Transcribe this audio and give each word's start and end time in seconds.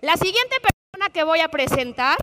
La 0.00 0.16
siguiente 0.16 0.56
persona 0.60 1.12
que 1.12 1.24
voy 1.24 1.40
a 1.40 1.48
presentar, 1.48 2.18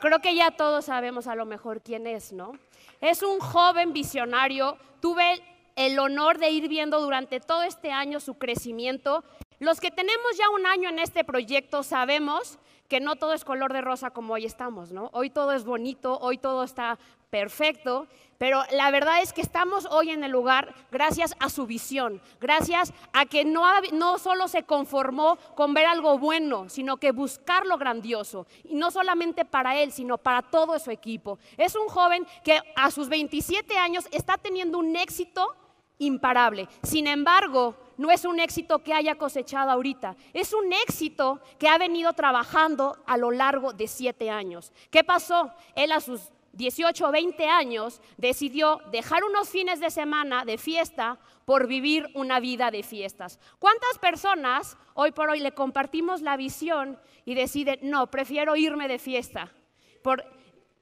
creo 0.00 0.18
que 0.18 0.34
ya 0.34 0.50
todos 0.50 0.86
sabemos 0.86 1.28
a 1.28 1.36
lo 1.36 1.46
mejor 1.46 1.82
quién 1.82 2.08
es, 2.08 2.32
¿no? 2.32 2.58
Es 3.00 3.22
un 3.22 3.38
joven 3.38 3.92
visionario. 3.92 4.76
Tuve 5.00 5.40
el 5.76 5.96
honor 6.00 6.38
de 6.38 6.50
ir 6.50 6.68
viendo 6.68 7.00
durante 7.00 7.38
todo 7.38 7.62
este 7.62 7.92
año 7.92 8.18
su 8.18 8.38
crecimiento. 8.38 9.22
Los 9.60 9.78
que 9.78 9.92
tenemos 9.92 10.36
ya 10.36 10.50
un 10.50 10.66
año 10.66 10.88
en 10.88 10.98
este 10.98 11.22
proyecto 11.22 11.84
sabemos 11.84 12.58
que 12.88 12.98
no 12.98 13.14
todo 13.14 13.34
es 13.34 13.44
color 13.44 13.72
de 13.72 13.80
rosa 13.80 14.10
como 14.10 14.34
hoy 14.34 14.44
estamos, 14.44 14.90
¿no? 14.90 15.10
Hoy 15.12 15.30
todo 15.30 15.52
es 15.52 15.64
bonito, 15.64 16.18
hoy 16.18 16.38
todo 16.38 16.64
está 16.64 16.98
perfecto, 17.34 18.06
pero 18.38 18.62
la 18.70 18.92
verdad 18.92 19.20
es 19.20 19.32
que 19.32 19.40
estamos 19.40 19.88
hoy 19.90 20.10
en 20.10 20.22
el 20.22 20.30
lugar 20.30 20.72
gracias 20.92 21.34
a 21.40 21.48
su 21.48 21.66
visión, 21.66 22.22
gracias 22.40 22.92
a 23.12 23.26
que 23.26 23.44
no, 23.44 23.64
no 23.90 24.18
solo 24.18 24.46
se 24.46 24.62
conformó 24.62 25.36
con 25.56 25.74
ver 25.74 25.86
algo 25.86 26.16
bueno, 26.16 26.68
sino 26.68 26.96
que 26.98 27.10
buscar 27.10 27.66
lo 27.66 27.76
grandioso, 27.76 28.46
y 28.62 28.76
no 28.76 28.92
solamente 28.92 29.44
para 29.44 29.76
él, 29.76 29.90
sino 29.90 30.16
para 30.16 30.42
todo 30.42 30.78
su 30.78 30.92
equipo. 30.92 31.40
Es 31.56 31.74
un 31.74 31.88
joven 31.88 32.24
que 32.44 32.60
a 32.76 32.92
sus 32.92 33.08
27 33.08 33.76
años 33.78 34.06
está 34.12 34.38
teniendo 34.38 34.78
un 34.78 34.94
éxito 34.94 35.56
imparable. 35.98 36.68
Sin 36.84 37.08
embargo, 37.08 37.74
no 37.96 38.12
es 38.12 38.24
un 38.24 38.38
éxito 38.38 38.78
que 38.78 38.94
haya 38.94 39.16
cosechado 39.16 39.72
ahorita, 39.72 40.14
es 40.32 40.52
un 40.52 40.72
éxito 40.72 41.40
que 41.58 41.66
ha 41.66 41.78
venido 41.78 42.12
trabajando 42.12 42.96
a 43.06 43.16
lo 43.16 43.32
largo 43.32 43.72
de 43.72 43.88
siete 43.88 44.30
años. 44.30 44.72
¿Qué 44.92 45.02
pasó? 45.02 45.50
Él 45.74 45.90
a 45.90 45.98
sus 45.98 46.30
18 46.54 47.08
o 47.08 47.12
20 47.12 47.46
años 47.46 48.00
decidió 48.16 48.80
dejar 48.90 49.24
unos 49.24 49.48
fines 49.48 49.80
de 49.80 49.90
semana 49.90 50.44
de 50.44 50.58
fiesta 50.58 51.18
por 51.44 51.66
vivir 51.66 52.08
una 52.14 52.40
vida 52.40 52.70
de 52.70 52.82
fiestas. 52.82 53.38
¿Cuántas 53.58 53.98
personas 53.98 54.76
hoy 54.94 55.12
por 55.12 55.30
hoy 55.30 55.40
le 55.40 55.52
compartimos 55.52 56.22
la 56.22 56.36
visión 56.36 56.98
y 57.24 57.34
deciden, 57.34 57.78
no, 57.82 58.10
prefiero 58.10 58.56
irme 58.56 58.88
de 58.88 58.98
fiesta? 58.98 59.52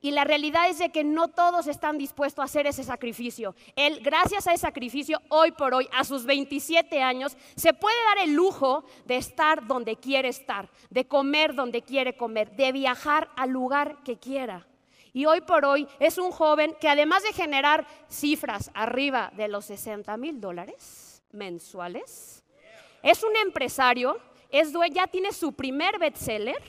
Y 0.00 0.10
la 0.10 0.24
realidad 0.24 0.69
es 0.69 0.80
de 0.80 0.91
que 0.91 1.05
no 1.05 1.28
todos 1.28 1.69
están 1.69 1.97
dispuestos 1.97 2.42
a 2.42 2.47
hacer 2.47 2.66
ese 2.66 2.82
sacrificio. 2.82 3.54
Él, 3.77 4.00
gracias 4.02 4.48
a 4.48 4.52
ese 4.52 4.62
sacrificio, 4.62 5.20
hoy 5.28 5.52
por 5.52 5.75
hoy, 5.75 5.88
a 5.92 6.02
sus 6.02 6.27
27 6.27 7.00
años, 7.00 7.36
se 7.54 7.72
puede 7.72 7.97
dar 8.08 8.19
el 8.27 8.34
lujo 8.34 8.84
de 9.06 9.16
estar 9.16 9.64
donde 9.64 9.97
quiere 9.97 10.28
estar, 10.28 10.69
de 10.91 11.06
comer 11.06 11.54
donde 11.54 11.82
quiere 11.82 12.16
comer, 12.16 12.50
de 12.56 12.72
viajar 12.72 13.30
al 13.36 13.50
lugar 13.50 14.02
que 14.02 14.19
quiera. 14.19 14.66
Y 15.12 15.27
hoy 15.27 15.42
por 15.42 15.64
hoy 15.64 15.86
es 15.98 16.16
un 16.16 16.30
joven 16.30 16.74
que 16.80 16.88
además 16.88 17.22
de 17.22 17.32
generar 17.32 17.86
cifras 18.08 18.70
arriba 18.74 19.30
de 19.36 19.48
los 19.48 19.66
60 19.66 20.16
mil 20.16 20.41
dólares 20.41 21.22
mensuales, 21.32 22.42
es 23.02 23.22
un 23.22 23.36
empresario, 23.36 24.19
es, 24.50 24.72
ya 24.92 25.06
tiene 25.06 25.32
su 25.32 25.52
primer 25.52 25.98
bestseller 25.98 26.62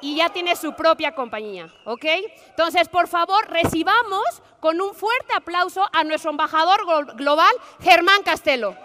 y 0.00 0.16
ya 0.16 0.30
tiene 0.30 0.56
su 0.56 0.74
propia 0.74 1.14
compañía, 1.14 1.72
¿ok? 1.84 2.04
Entonces, 2.50 2.88
por 2.88 3.08
favor, 3.08 3.46
recibamos 3.48 4.42
con 4.60 4.80
un 4.80 4.94
fuerte 4.94 5.34
aplauso 5.34 5.86
a 5.92 6.04
nuestro 6.04 6.30
embajador 6.30 7.14
global, 7.16 7.54
Germán 7.80 8.22
Castelo. 8.22 8.76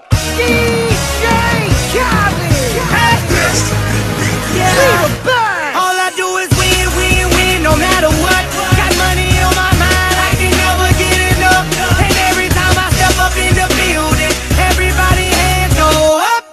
no 7.71 7.77
matter 7.77 8.11
what. 8.23 8.43
Got 8.75 8.91
money 8.99 9.31
on 9.47 9.53
my 9.55 9.71
mind, 9.79 10.15
I 10.27 10.31
can 10.35 10.51
never 10.51 10.87
get 10.99 11.17
enough. 11.31 11.65
And 12.03 12.15
every 12.29 12.49
time 12.49 12.75
I 12.75 12.87
step 12.91 13.15
up 13.25 13.35
in 13.45 13.53
the 13.55 13.67
building, 13.79 14.33
everybody 14.69 15.27
hands 15.39 15.73
go 15.79 15.91
up. 16.35 16.43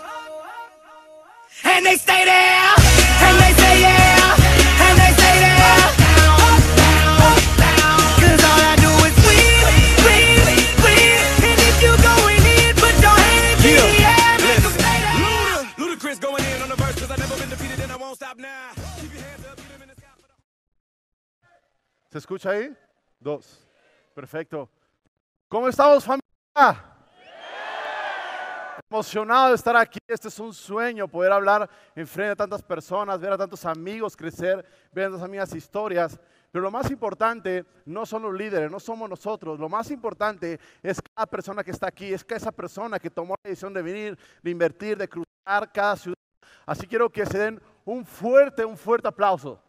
And 1.65 1.85
they 1.87 1.97
stay 1.97 2.25
there. 2.25 2.68
Escucha 22.29 22.51
ahí? 22.51 22.77
Dos. 23.19 23.67
Perfecto. 24.15 24.69
¿Cómo 25.49 25.67
estamos 25.67 26.05
familia? 26.05 26.85
Emocionado 28.91 29.49
de 29.49 29.55
estar 29.55 29.75
aquí. 29.75 29.99
Este 30.07 30.29
es 30.29 30.39
un 30.39 30.53
sueño, 30.53 31.09
poder 31.09 31.33
hablar 31.33 31.71
en 31.97 32.07
frente 32.07 32.33
a 32.33 32.37
tantas 32.37 32.63
personas, 32.63 33.19
ver 33.19 33.33
a 33.33 33.39
tantos 33.39 33.65
amigos 33.65 34.15
crecer, 34.15 34.63
ver 34.93 35.07
a 35.07 35.09
tantas 35.09 35.25
amigas 35.25 35.55
historias. 35.55 36.21
Pero 36.53 36.65
lo 36.65 36.71
más 36.71 36.91
importante 36.91 37.65
no 37.87 38.05
son 38.05 38.21
los 38.21 38.35
líderes, 38.35 38.71
no 38.71 38.79
somos 38.79 39.09
nosotros. 39.09 39.59
Lo 39.59 39.71
más 39.71 39.91
importante 39.91 40.61
es 40.83 41.01
cada 41.01 41.25
persona 41.25 41.65
que 41.65 41.71
está 41.71 41.89
aquí, 41.89 42.13
es 42.13 42.23
que 42.23 42.35
esa 42.35 42.53
persona 42.53 42.99
que 42.99 43.09
tomó 43.09 43.37
la 43.43 43.49
decisión 43.49 43.73
de 43.73 43.81
venir, 43.81 44.19
de 44.43 44.51
invertir, 44.51 44.99
de 44.99 45.09
cruzar 45.09 45.73
cada 45.73 45.97
ciudad. 45.97 46.19
Así 46.67 46.87
quiero 46.87 47.09
que 47.09 47.25
se 47.25 47.39
den 47.39 47.63
un 47.87 48.05
fuerte, 48.05 48.67
un 48.67 48.77
fuerte 48.77 49.09
aplauso. 49.09 49.63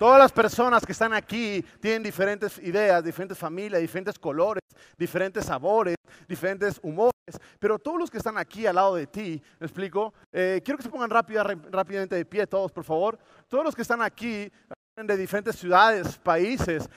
Todas 0.00 0.18
las 0.18 0.32
personas 0.32 0.86
que 0.86 0.92
están 0.92 1.12
aquí 1.12 1.62
tienen 1.78 2.02
diferentes 2.02 2.56
ideas, 2.60 3.04
diferentes 3.04 3.36
familias, 3.36 3.82
diferentes 3.82 4.18
colores, 4.18 4.62
diferentes 4.96 5.44
sabores, 5.44 5.94
diferentes 6.26 6.80
humores, 6.82 7.12
pero 7.58 7.78
todos 7.78 7.98
los 7.98 8.10
que 8.10 8.16
están 8.16 8.38
aquí 8.38 8.64
al 8.64 8.76
lado 8.76 8.94
de 8.94 9.06
ti, 9.06 9.42
¿me 9.58 9.66
explico? 9.66 10.14
Eh, 10.32 10.62
quiero 10.64 10.78
que 10.78 10.84
se 10.84 10.88
pongan 10.88 11.10
rápidamente 11.10 12.14
de 12.14 12.24
pie 12.24 12.46
todos, 12.46 12.72
por 12.72 12.82
favor. 12.82 13.18
Todos 13.46 13.62
los 13.62 13.74
que 13.76 13.82
están 13.82 14.00
aquí 14.00 14.50
de 14.96 15.16
diferentes 15.18 15.56
ciudades, 15.56 16.16
países, 16.16 16.88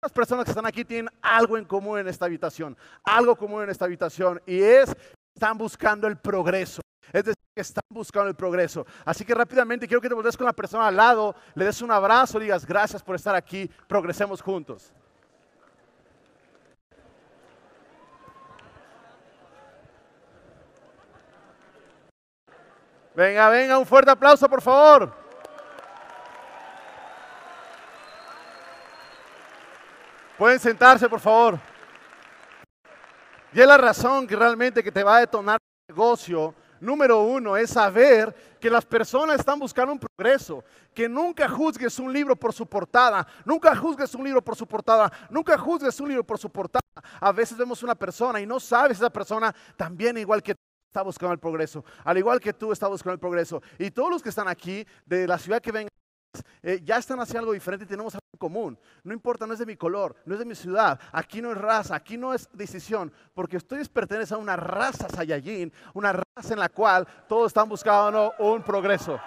las 0.00 0.12
personas 0.12 0.46
que 0.46 0.52
están 0.52 0.64
aquí 0.64 0.82
tienen 0.82 1.12
algo 1.20 1.58
en 1.58 1.66
común 1.66 1.98
en 1.98 2.08
esta 2.08 2.24
habitación, 2.24 2.74
algo 3.04 3.36
común 3.36 3.64
en 3.64 3.68
esta 3.68 3.84
habitación, 3.84 4.40
y 4.46 4.62
es, 4.62 4.96
están 5.34 5.58
buscando 5.58 6.06
el 6.06 6.16
progreso. 6.16 6.80
Es 7.12 7.24
decir, 7.24 7.36
que 7.54 7.62
están 7.62 7.84
buscando 7.88 8.28
el 8.28 8.34
progreso. 8.34 8.86
Así 9.04 9.24
que 9.24 9.34
rápidamente 9.34 9.86
quiero 9.86 10.00
que 10.00 10.08
te 10.08 10.14
voltees 10.14 10.36
con 10.36 10.46
la 10.46 10.52
persona 10.52 10.88
al 10.88 10.96
lado, 10.96 11.34
le 11.54 11.64
des 11.64 11.80
un 11.80 11.90
abrazo, 11.90 12.38
digas 12.38 12.66
gracias 12.66 13.02
por 13.02 13.16
estar 13.16 13.34
aquí, 13.34 13.70
progresemos 13.88 14.42
juntos. 14.42 14.92
Venga, 23.14 23.48
venga, 23.48 23.78
un 23.78 23.86
fuerte 23.86 24.10
aplauso, 24.10 24.46
por 24.46 24.60
favor. 24.60 25.10
Pueden 30.36 30.60
sentarse, 30.60 31.08
por 31.08 31.20
favor. 31.20 31.58
Y 33.54 33.60
es 33.62 33.66
la 33.66 33.78
razón 33.78 34.26
que 34.26 34.36
realmente 34.36 34.84
que 34.84 34.92
te 34.92 35.02
va 35.02 35.16
a 35.16 35.20
detonar 35.20 35.56
el 35.88 35.94
negocio 35.94 36.54
número 36.80 37.22
uno 37.22 37.56
es 37.56 37.70
saber 37.70 38.34
que 38.60 38.70
las 38.70 38.84
personas 38.84 39.38
están 39.38 39.58
buscando 39.58 39.92
un 39.92 39.98
progreso, 39.98 40.64
que 40.94 41.08
nunca 41.08 41.48
juzgues 41.48 41.98
un 41.98 42.12
libro 42.12 42.36
por 42.36 42.52
su 42.52 42.66
portada, 42.66 43.26
nunca 43.44 43.74
juzgues 43.76 44.14
un 44.14 44.24
libro 44.24 44.42
por 44.42 44.56
su 44.56 44.66
portada, 44.66 45.12
nunca 45.30 45.56
juzgues 45.58 45.98
un 46.00 46.08
libro 46.08 46.24
por 46.24 46.38
su 46.38 46.50
portada. 46.50 46.80
A 47.20 47.32
veces 47.32 47.56
vemos 47.56 47.82
una 47.82 47.94
persona 47.94 48.40
y 48.40 48.46
no 48.46 48.58
sabes 48.58 48.98
esa 48.98 49.10
persona 49.10 49.54
también 49.76 50.16
igual 50.16 50.42
que 50.42 50.54
tú 50.54 50.60
está 50.88 51.02
buscando 51.02 51.32
el 51.32 51.38
progreso, 51.38 51.84
al 52.04 52.18
igual 52.18 52.40
que 52.40 52.52
tú 52.52 52.72
está 52.72 52.88
buscando 52.88 53.14
el 53.14 53.20
progreso. 53.20 53.62
Y 53.78 53.90
todos 53.90 54.10
los 54.10 54.22
que 54.22 54.30
están 54.30 54.48
aquí, 54.48 54.86
de 55.04 55.26
la 55.26 55.38
ciudad 55.38 55.60
que 55.60 55.72
vengan, 55.72 55.90
eh, 56.62 56.80
ya 56.84 56.96
están 56.98 57.20
haciendo 57.20 57.40
algo 57.40 57.52
diferente 57.52 57.84
y 57.84 57.88
tenemos 57.88 58.14
algo 58.14 58.26
en 58.32 58.38
común. 58.38 58.78
No 59.02 59.12
importa, 59.12 59.46
no 59.46 59.52
es 59.52 59.58
de 59.58 59.66
mi 59.66 59.76
color, 59.76 60.16
no 60.24 60.34
es 60.34 60.38
de 60.38 60.44
mi 60.44 60.54
ciudad, 60.54 60.98
aquí 61.12 61.40
no 61.40 61.52
es 61.52 61.58
raza, 61.58 61.94
aquí 61.94 62.16
no 62.16 62.34
es 62.34 62.48
decisión, 62.52 63.12
porque 63.34 63.56
ustedes 63.56 63.88
pertenecen 63.88 64.36
a 64.36 64.40
una 64.40 64.56
raza 64.56 65.08
Saiyajin, 65.08 65.72
una 65.94 66.12
raza 66.12 66.52
en 66.52 66.60
la 66.60 66.68
cual 66.68 67.06
todos 67.28 67.48
están 67.48 67.68
buscando 67.68 68.34
un 68.38 68.62
progreso. 68.62 69.18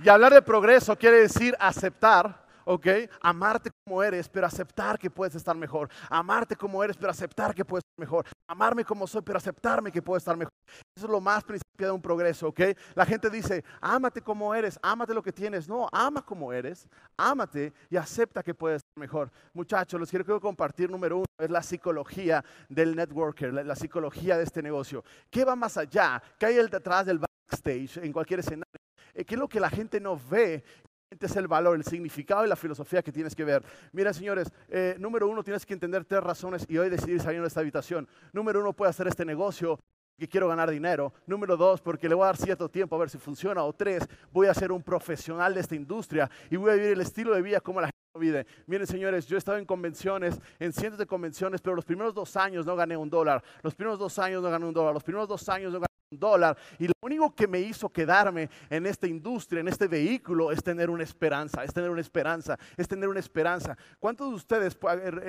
Y 0.00 0.08
hablar 0.08 0.32
de 0.32 0.42
progreso 0.42 0.96
quiere 0.96 1.20
decir 1.20 1.56
aceptar 1.58 2.47
¿ok? 2.68 2.86
Amarte 3.22 3.70
como 3.84 4.02
eres, 4.02 4.28
pero 4.28 4.46
aceptar 4.46 4.98
que 4.98 5.10
puedes 5.10 5.34
estar 5.34 5.56
mejor. 5.56 5.88
Amarte 6.10 6.54
como 6.54 6.84
eres, 6.84 6.96
pero 6.96 7.10
aceptar 7.10 7.54
que 7.54 7.64
puedes 7.64 7.82
estar 7.82 7.98
mejor. 7.98 8.26
Amarme 8.46 8.84
como 8.84 9.06
soy, 9.06 9.22
pero 9.22 9.38
aceptarme 9.38 9.90
que 9.90 10.02
puedo 10.02 10.18
estar 10.18 10.36
mejor. 10.36 10.52
Eso 10.94 11.06
es 11.06 11.10
lo 11.10 11.20
más 11.20 11.44
principal 11.44 11.64
de 11.78 11.90
un 11.90 12.02
progreso, 12.02 12.48
¿ok? 12.48 12.60
La 12.94 13.06
gente 13.06 13.30
dice, 13.30 13.64
ámate 13.80 14.20
como 14.20 14.54
eres, 14.54 14.78
ámate 14.82 15.14
lo 15.14 15.22
que 15.22 15.32
tienes. 15.32 15.66
No, 15.66 15.88
ama 15.90 16.20
como 16.20 16.52
eres, 16.52 16.86
ámate 17.16 17.72
y 17.88 17.96
acepta 17.96 18.42
que 18.42 18.54
puedes 18.54 18.82
estar 18.82 19.00
mejor. 19.00 19.30
Muchachos, 19.54 19.98
les 19.98 20.10
quiero, 20.10 20.38
compartir 20.38 20.90
número 20.90 21.18
uno, 21.18 21.26
es 21.38 21.50
la 21.50 21.62
psicología 21.62 22.44
del 22.68 22.94
networker, 22.94 23.54
la, 23.54 23.76
psicología 23.76 24.36
de 24.36 24.44
este 24.44 24.62
negocio. 24.62 25.02
¿Qué 25.30 25.44
va 25.44 25.56
más 25.56 25.78
allá? 25.78 26.22
¿Qué 26.38 26.46
hay 26.46 26.56
detrás 26.56 27.06
del 27.06 27.18
backstage 27.18 27.96
en 27.98 28.12
cualquier 28.12 28.40
escenario? 28.40 28.78
Eh, 29.14 29.24
¿Qué 29.24 29.36
es 29.36 29.40
lo 29.40 29.48
que 29.48 29.58
la 29.58 29.70
gente 29.70 30.00
no 30.00 30.20
ve? 30.30 30.62
Es 31.10 31.36
el 31.36 31.48
valor, 31.48 31.76
el 31.76 31.84
significado 31.84 32.44
y 32.44 32.48
la 32.48 32.56
filosofía 32.56 33.02
que 33.02 33.12
tienes 33.12 33.34
que 33.34 33.44
ver. 33.44 33.62
Mira, 33.92 34.12
señores, 34.12 34.52
eh, 34.68 34.96
número 34.98 35.28
uno, 35.28 35.42
tienes 35.42 35.64
que 35.64 35.74
entender 35.74 36.04
tres 36.04 36.22
razones 36.22 36.66
y 36.68 36.78
hoy 36.78 36.90
decidir 36.90 37.20
salir 37.20 37.40
de 37.40 37.48
esta 37.48 37.60
habitación. 37.60 38.06
Número 38.32 38.60
uno, 38.60 38.72
puede 38.72 38.90
hacer 38.90 39.08
este 39.08 39.24
negocio 39.24 39.78
que 40.18 40.28
quiero 40.28 40.48
ganar 40.48 40.70
dinero. 40.70 41.12
Número 41.26 41.56
dos, 41.56 41.80
porque 41.80 42.08
le 42.08 42.14
voy 42.14 42.24
a 42.24 42.26
dar 42.26 42.36
cierto 42.36 42.68
tiempo 42.68 42.96
a 42.96 42.98
ver 42.98 43.10
si 43.10 43.18
funciona. 43.18 43.62
O 43.64 43.72
tres, 43.72 44.06
voy 44.32 44.48
a 44.48 44.54
ser 44.54 44.72
un 44.72 44.82
profesional 44.82 45.54
de 45.54 45.60
esta 45.60 45.74
industria 45.74 46.30
y 46.50 46.56
voy 46.56 46.72
a 46.72 46.74
vivir 46.74 46.92
el 46.92 47.00
estilo 47.00 47.34
de 47.34 47.42
vida 47.42 47.60
como 47.60 47.80
la 47.80 47.86
gente 47.86 47.96
vive. 48.18 48.46
Miren, 48.66 48.86
señores, 48.86 49.26
yo 49.26 49.36
he 49.36 49.38
estado 49.38 49.58
en 49.58 49.64
convenciones, 49.64 50.40
en 50.58 50.72
cientos 50.72 50.98
de 50.98 51.06
convenciones, 51.06 51.60
pero 51.60 51.76
los 51.76 51.84
primeros 51.84 52.14
dos 52.14 52.36
años 52.36 52.66
no 52.66 52.74
gané 52.74 52.96
un 52.96 53.08
dólar. 53.08 53.42
Los 53.62 53.74
primeros 53.74 53.98
dos 53.98 54.18
años 54.18 54.42
no 54.42 54.50
gané 54.50 54.66
un 54.66 54.74
dólar. 54.74 54.92
Los 54.92 55.04
primeros 55.04 55.28
dos 55.28 55.48
años 55.48 55.72
no 55.72 55.78
gané 55.78 55.87
dólar. 56.10 56.56
Y 56.78 56.86
lo 56.86 56.94
único 57.02 57.34
que 57.34 57.46
me 57.46 57.60
hizo 57.60 57.88
quedarme 57.88 58.48
en 58.70 58.86
esta 58.86 59.06
industria, 59.06 59.60
en 59.60 59.68
este 59.68 59.88
vehículo, 59.88 60.50
es 60.52 60.62
tener 60.62 60.90
una 60.90 61.02
esperanza, 61.02 61.64
es 61.64 61.72
tener 61.72 61.90
una 61.90 62.00
esperanza, 62.00 62.58
es 62.76 62.88
tener 62.88 63.08
una 63.08 63.20
esperanza. 63.20 63.76
¿Cuántos 63.98 64.30
de 64.30 64.34
ustedes, 64.36 64.78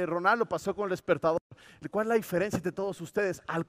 Ronaldo 0.06 0.46
pasó 0.46 0.76
con 0.76 0.86
el 0.86 0.92
despertador? 0.92 1.40
¿Cuál 1.92 2.06
es 2.06 2.10
la 2.10 2.16
diferencia 2.16 2.58
entre 2.58 2.72
todos 2.72 3.00
ustedes? 3.02 3.42
Al 3.48 3.66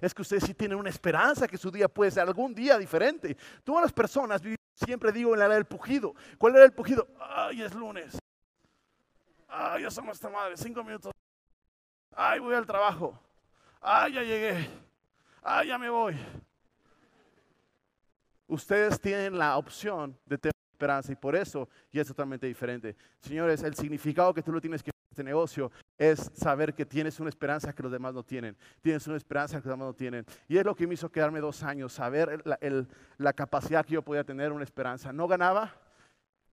es 0.00 0.14
que 0.14 0.22
ustedes 0.22 0.44
sí 0.44 0.54
tienen 0.54 0.78
una 0.78 0.88
esperanza 0.88 1.46
que 1.46 1.58
su 1.58 1.70
día 1.70 1.88
puede 1.88 2.10
ser 2.10 2.22
algún 2.22 2.54
día 2.54 2.78
diferente. 2.78 3.36
Todas 3.64 3.82
las 3.82 3.92
personas 3.92 4.40
siempre 4.74 5.12
digo 5.12 5.34
en 5.34 5.40
la 5.40 5.46
era 5.46 5.54
del 5.56 5.66
pujido. 5.66 6.14
¿Cuál 6.38 6.56
era 6.56 6.64
el 6.64 6.72
pujido? 6.72 7.06
Ay, 7.20 7.62
es 7.62 7.74
lunes. 7.74 8.18
Ay, 9.48 9.82
ya 9.82 9.90
somos 9.90 10.14
esta 10.14 10.30
madre, 10.30 10.56
cinco 10.56 10.82
minutos. 10.82 11.12
Ay, 12.14 12.40
voy 12.40 12.54
al 12.54 12.66
trabajo. 12.66 13.18
Ay, 13.80 14.14
ya 14.14 14.22
llegué. 14.22 14.70
Ay, 15.42 15.68
ya 15.68 15.78
me 15.78 15.90
voy. 15.90 16.16
Ustedes 18.46 19.00
tienen 19.00 19.38
la 19.38 19.56
opción 19.56 20.16
de 20.26 20.38
tener 20.38 20.52
esperanza 20.72 21.12
y 21.12 21.16
por 21.16 21.34
eso 21.34 21.68
ya 21.90 22.02
es 22.02 22.08
totalmente 22.08 22.46
diferente. 22.46 22.96
Señores, 23.20 23.62
el 23.62 23.74
significado 23.74 24.32
que 24.34 24.42
tú 24.42 24.52
lo 24.52 24.60
tienes 24.60 24.82
que 24.82 24.92
este 25.12 25.22
negocio 25.22 25.70
es 25.98 26.30
saber 26.34 26.74
que 26.74 26.86
tienes 26.86 27.20
una 27.20 27.28
esperanza 27.28 27.72
que 27.74 27.82
los 27.82 27.92
demás 27.92 28.14
no 28.14 28.22
tienen. 28.22 28.56
Tienes 28.80 29.06
una 29.06 29.18
esperanza 29.18 29.60
que 29.60 29.68
los 29.68 29.76
demás 29.76 29.88
no 29.88 29.94
tienen. 29.94 30.24
Y 30.48 30.56
es 30.56 30.64
lo 30.64 30.74
que 30.74 30.86
me 30.86 30.94
hizo 30.94 31.12
quedarme 31.12 31.40
dos 31.40 31.62
años, 31.62 31.92
saber 31.92 32.42
la, 32.46 33.32
capacidad 33.34 33.84
que 33.84 33.94
yo 33.94 34.02
podía 34.02 34.24
tener, 34.24 34.52
una 34.52 34.64
esperanza. 34.64 35.12
No 35.12 35.28
ganaba. 35.28 35.74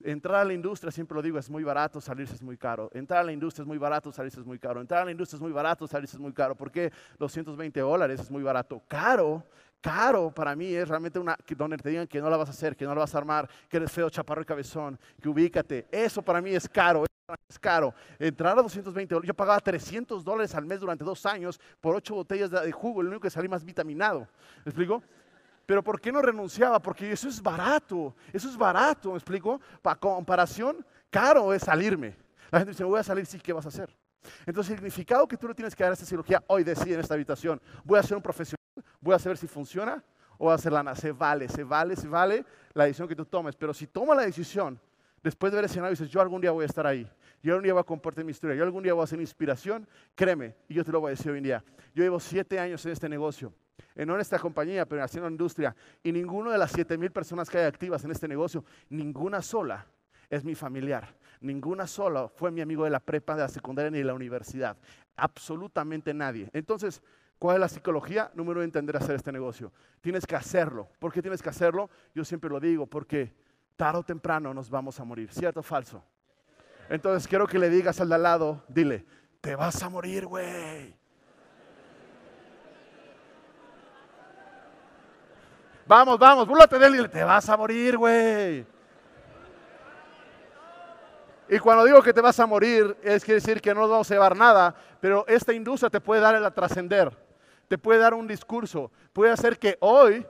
Entrar 0.02 0.36
a 0.42 0.46
la 0.46 0.54
industria, 0.54 0.92
siempre 0.92 1.16
lo 1.16 1.22
digo, 1.22 1.38
es 1.38 1.50
muy 1.50 1.64
barato, 1.64 2.00
salirse 2.00 2.36
es 2.36 2.42
muy 2.42 2.58
caro. 2.58 2.90
Entrar 2.94 3.20
a 3.22 3.24
la 3.24 3.32
industria 3.32 3.64
es 3.64 3.68
muy 3.68 3.78
barato, 3.78 4.12
salirse 4.12 4.40
es 4.40 4.46
muy 4.46 4.58
caro. 4.58 4.80
Entrar 4.80 5.02
a 5.02 5.06
la 5.06 5.12
industria 5.12 5.38
es 5.38 5.42
muy 5.42 5.52
barato, 5.52 5.88
salirse 5.88 6.16
es 6.16 6.22
muy 6.22 6.34
caro. 6.34 6.56
¿Por 6.56 6.72
qué 6.72 6.92
220 7.18 7.80
dólares 7.82 8.22
es 8.22 8.32
muy 8.32 8.44
barato? 8.44 8.82
Caro 8.88 9.44
caro 9.82 10.32
para 10.32 10.56
mí 10.56 10.74
es 10.74 10.88
realmente 10.88 11.20
una 11.20 11.38
donde 11.56 11.78
te 11.78 11.90
digan 11.90 12.08
que 12.08 12.22
no 12.22 12.30
la 12.30 12.38
vas 12.38 12.50
a 12.50 12.52
hacer, 12.52 12.76
que 12.76 12.86
no 12.86 12.94
la 12.94 13.02
vas 13.02 13.16
a 13.16 13.18
armar, 13.18 13.50
que 13.70 13.78
eres 13.78 13.92
feo, 13.92 14.10
chaparro 14.10 14.42
y 14.42 14.46
cabezón, 14.46 15.00
que 15.22 15.30
ubícate. 15.30 15.88
Eso 15.92 16.22
para 16.22 16.42
mí 16.42 16.52
es 16.52 16.68
caro, 16.68 17.06
es 17.48 17.60
caro. 17.60 17.94
Entrar 18.18 18.58
a 18.58 18.62
220 18.62 19.14
dólares, 19.14 19.28
yo 19.28 19.34
pagaba 19.34 19.60
300 19.60 20.24
dólares 20.24 20.54
al 20.56 20.66
mes 20.66 20.80
durante 20.80 21.04
dos 21.04 21.26
años 21.26 21.60
por 21.80 21.96
ocho 21.96 22.16
botellas 22.16 22.52
de 22.52 22.72
jugo, 22.72 23.02
el 23.02 23.08
único 23.08 23.22
que 23.22 23.30
salí 23.30 23.48
más 23.48 23.64
vitaminado. 23.64 24.28
¿Me 24.66 24.70
explico? 24.72 25.02
Pero 25.70 25.84
¿por 25.84 26.02
qué 26.02 26.12
no 26.12 26.20
renunciaba? 26.20 26.82
Porque 26.82 27.12
eso 27.12 27.30
es 27.30 27.40
barato, 27.40 28.16
eso 28.34 28.50
es 28.50 28.58
barato, 28.58 29.12
¿me 29.12 29.18
explico? 29.18 29.62
Para 29.84 30.00
comparación, 30.00 30.84
caro 31.12 31.54
es 31.54 31.62
salirme. 31.62 32.16
La 32.50 32.58
gente 32.58 32.72
dice, 32.72 32.84
voy 32.84 33.00
a 33.00 33.04
salir, 33.04 33.24
sí, 33.28 33.40
¿qué 33.40 33.54
vas 33.54 33.66
a 33.66 33.70
hacer? 33.70 33.96
Entonces, 34.48 34.72
el 34.72 34.78
significado 34.78 35.28
que 35.28 35.38
tú 35.38 35.48
le 35.48 35.54
tienes 35.54 35.76
que 35.76 35.84
dar 35.84 35.94
esta 35.94 36.08
cirugía 36.08 36.44
hoy 36.48 36.64
decide 36.64 36.96
en 36.96 37.02
esta 37.02 37.14
habitación, 37.14 37.62
voy 37.84 38.00
a 38.00 38.02
ser 38.02 38.18
un 38.18 38.24
profesional 38.24 38.58
voy 39.00 39.14
a 39.14 39.20
saber 39.20 39.38
si 39.38 39.46
funciona 39.46 40.04
o 40.40 40.46
voy 40.46 40.54
a 40.54 40.56
hacer 40.56 40.72
lana. 40.72 40.96
Se 40.96 41.12
vale, 41.12 41.48
se 41.48 41.64
vale, 41.64 41.96
se 41.96 42.08
vale 42.08 42.44
la 42.74 42.86
decisión 42.86 43.08
que 43.08 43.16
tú 43.16 43.26
tomes. 43.26 43.56
Pero 43.56 43.72
si 43.72 43.86
tomas 43.86 44.18
la 44.18 44.24
decisión, 44.24 44.82
después 45.22 45.52
de 45.52 45.58
ver 45.58 45.66
el 45.66 45.70
escenario, 45.70 45.92
dices, 45.92 46.10
yo 46.10 46.20
algún 46.20 46.42
día 46.42 46.50
voy 46.50 46.64
a 46.64 46.66
estar 46.66 46.88
ahí. 46.88 47.08
Yo 47.44 47.54
algún 47.54 47.66
día 47.66 47.74
voy 47.74 47.82
a 47.82 47.84
compartir 47.84 48.26
mi 48.26 48.32
historia. 48.32 48.56
Yo 48.56 48.64
algún 48.64 48.82
día 48.82 48.96
voy 48.96 49.02
a 49.02 49.04
hacer 49.04 49.22
inspiración. 49.22 49.88
Créeme, 50.16 50.56
y 50.68 50.74
yo 50.74 50.84
te 50.84 50.92
lo 50.92 51.00
voy 51.00 51.10
a 51.10 51.12
decir 51.12 51.32
hoy 51.32 51.38
en 51.38 51.44
día. 51.44 51.64
Yo 51.94 52.02
llevo 52.02 52.20
siete 52.20 52.60
años 52.60 52.84
en 52.88 52.92
este 52.92 53.08
negocio. 53.08 53.54
En 53.96 54.10
esta 54.20 54.40
compañía, 54.40 54.86
pero 54.86 55.04
haciendo 55.04 55.30
industria. 55.30 55.76
Y 56.04 56.12
ninguna 56.12 56.52
de 56.52 56.58
las 56.58 56.72
siete 56.72 56.98
mil 56.98 57.12
personas 57.12 57.50
que 57.50 57.58
hay 57.58 57.66
activas 57.66 58.04
en 58.04 58.12
este 58.12 58.28
negocio, 58.28 58.64
ninguna 58.90 59.42
sola 59.42 59.86
es 60.30 60.44
mi 60.44 60.56
familiar. 60.56 61.16
Ninguna 61.42 61.88
sola 61.88 62.28
fue 62.28 62.52
mi 62.52 62.62
amigo 62.62 62.84
de 62.84 62.90
la 62.90 63.00
prepa, 63.00 63.36
de 63.36 63.42
la 63.42 63.48
secundaria 63.48 63.90
ni 63.90 64.00
de 64.00 64.04
la 64.04 64.14
universidad. 64.14 64.78
Absolutamente 65.16 66.14
nadie. 66.14 66.50
Entonces, 66.54 67.02
¿Cuál 67.40 67.56
es 67.56 67.62
la 67.62 67.70
psicología? 67.70 68.30
Número 68.36 68.60
de 68.60 68.66
entender 68.66 68.98
hacer 68.98 69.16
este 69.16 69.32
negocio. 69.32 69.72
Tienes 70.02 70.28
que 70.28 70.36
hacerlo. 70.36 70.90
¿Por 71.00 71.14
qué 71.14 71.22
tienes 71.22 71.42
que 71.42 71.48
hacerlo? 71.48 71.90
Yo 72.14 72.26
siempre 72.26 72.50
lo 72.50 72.60
digo, 72.60 72.86
porque 72.86 73.34
tarde 73.78 74.00
o 74.00 74.04
temprano 74.04 74.54
nos 74.54 74.70
vamos 74.70 75.00
a 75.00 75.06
morir. 75.06 75.32
¿Cierto 75.32 75.62
o 75.62 75.64
falso? 75.64 76.04
Entonces 76.90 77.30
quiero 77.30 77.48
que 77.48 77.58
le 77.58 77.70
digas 77.70 78.02
al 78.02 78.10
de 78.10 78.16
al 78.16 78.24
lado, 78.24 78.66
dile, 78.68 79.06
te 79.40 79.56
vas 79.56 79.82
a 79.82 79.90
morir, 79.90 80.26
güey. 80.26 80.99
Vamos, 85.90 86.20
vamos, 86.20 86.48
búrlate 86.48 86.78
de 86.78 86.86
él 86.86 86.94
y 86.94 86.98
dile, 86.98 87.10
te 87.10 87.24
vas 87.24 87.50
a 87.50 87.58
morir, 87.58 87.98
güey. 87.98 88.64
Y 91.50 91.58
cuando 91.58 91.84
digo 91.84 92.00
que 92.04 92.14
te 92.14 92.22
vas 92.22 92.40
a 92.40 92.46
morir, 92.46 92.96
es 93.02 93.26
quiere 93.26 93.42
decir 93.42 93.60
que 93.60 93.74
no 93.74 93.90
vamos 93.90 94.12
a 94.12 94.14
llevar 94.14 94.38
nada, 94.38 94.76
pero 95.02 95.26
esta 95.28 95.52
industria 95.52 95.90
te 95.90 96.00
puede 96.00 96.22
dar 96.22 96.36
el 96.36 96.54
trascender 96.54 97.12
te 97.68 97.78
puede 97.78 98.00
dar 98.00 98.14
un 98.14 98.28
discurso, 98.28 98.92
puede 99.14 99.32
hacer 99.32 99.58
que 99.58 99.78
hoy, 99.80 100.26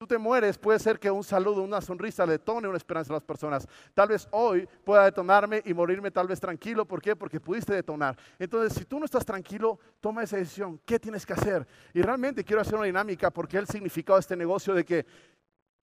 tú 0.00 0.06
te 0.06 0.16
mueres, 0.16 0.56
puede 0.56 0.78
ser 0.78 0.98
que 0.98 1.10
un 1.10 1.22
saludo, 1.22 1.60
una 1.60 1.82
sonrisa 1.82 2.24
detone 2.24 2.66
una 2.66 2.78
esperanza 2.78 3.12
a 3.12 3.16
las 3.16 3.22
personas. 3.22 3.68
Tal 3.92 4.08
vez 4.08 4.26
hoy 4.30 4.66
pueda 4.82 5.04
detonarme 5.04 5.60
y 5.66 5.74
morirme 5.74 6.10
tal 6.10 6.26
vez 6.26 6.40
tranquilo. 6.40 6.86
¿Por 6.86 7.02
qué? 7.02 7.14
Porque 7.14 7.38
pudiste 7.38 7.74
detonar. 7.74 8.16
Entonces, 8.38 8.78
si 8.78 8.86
tú 8.86 8.98
no 8.98 9.04
estás 9.04 9.26
tranquilo, 9.26 9.78
toma 10.00 10.22
esa 10.22 10.38
decisión. 10.38 10.80
¿Qué 10.86 10.98
tienes 10.98 11.26
que 11.26 11.34
hacer? 11.34 11.66
Y 11.92 12.00
realmente 12.00 12.42
quiero 12.42 12.62
hacer 12.62 12.76
una 12.76 12.86
dinámica 12.86 13.30
porque 13.30 13.58
el 13.58 13.66
significado 13.66 14.16
de 14.16 14.20
este 14.20 14.36
negocio 14.36 14.72
de 14.72 14.86
que 14.86 15.04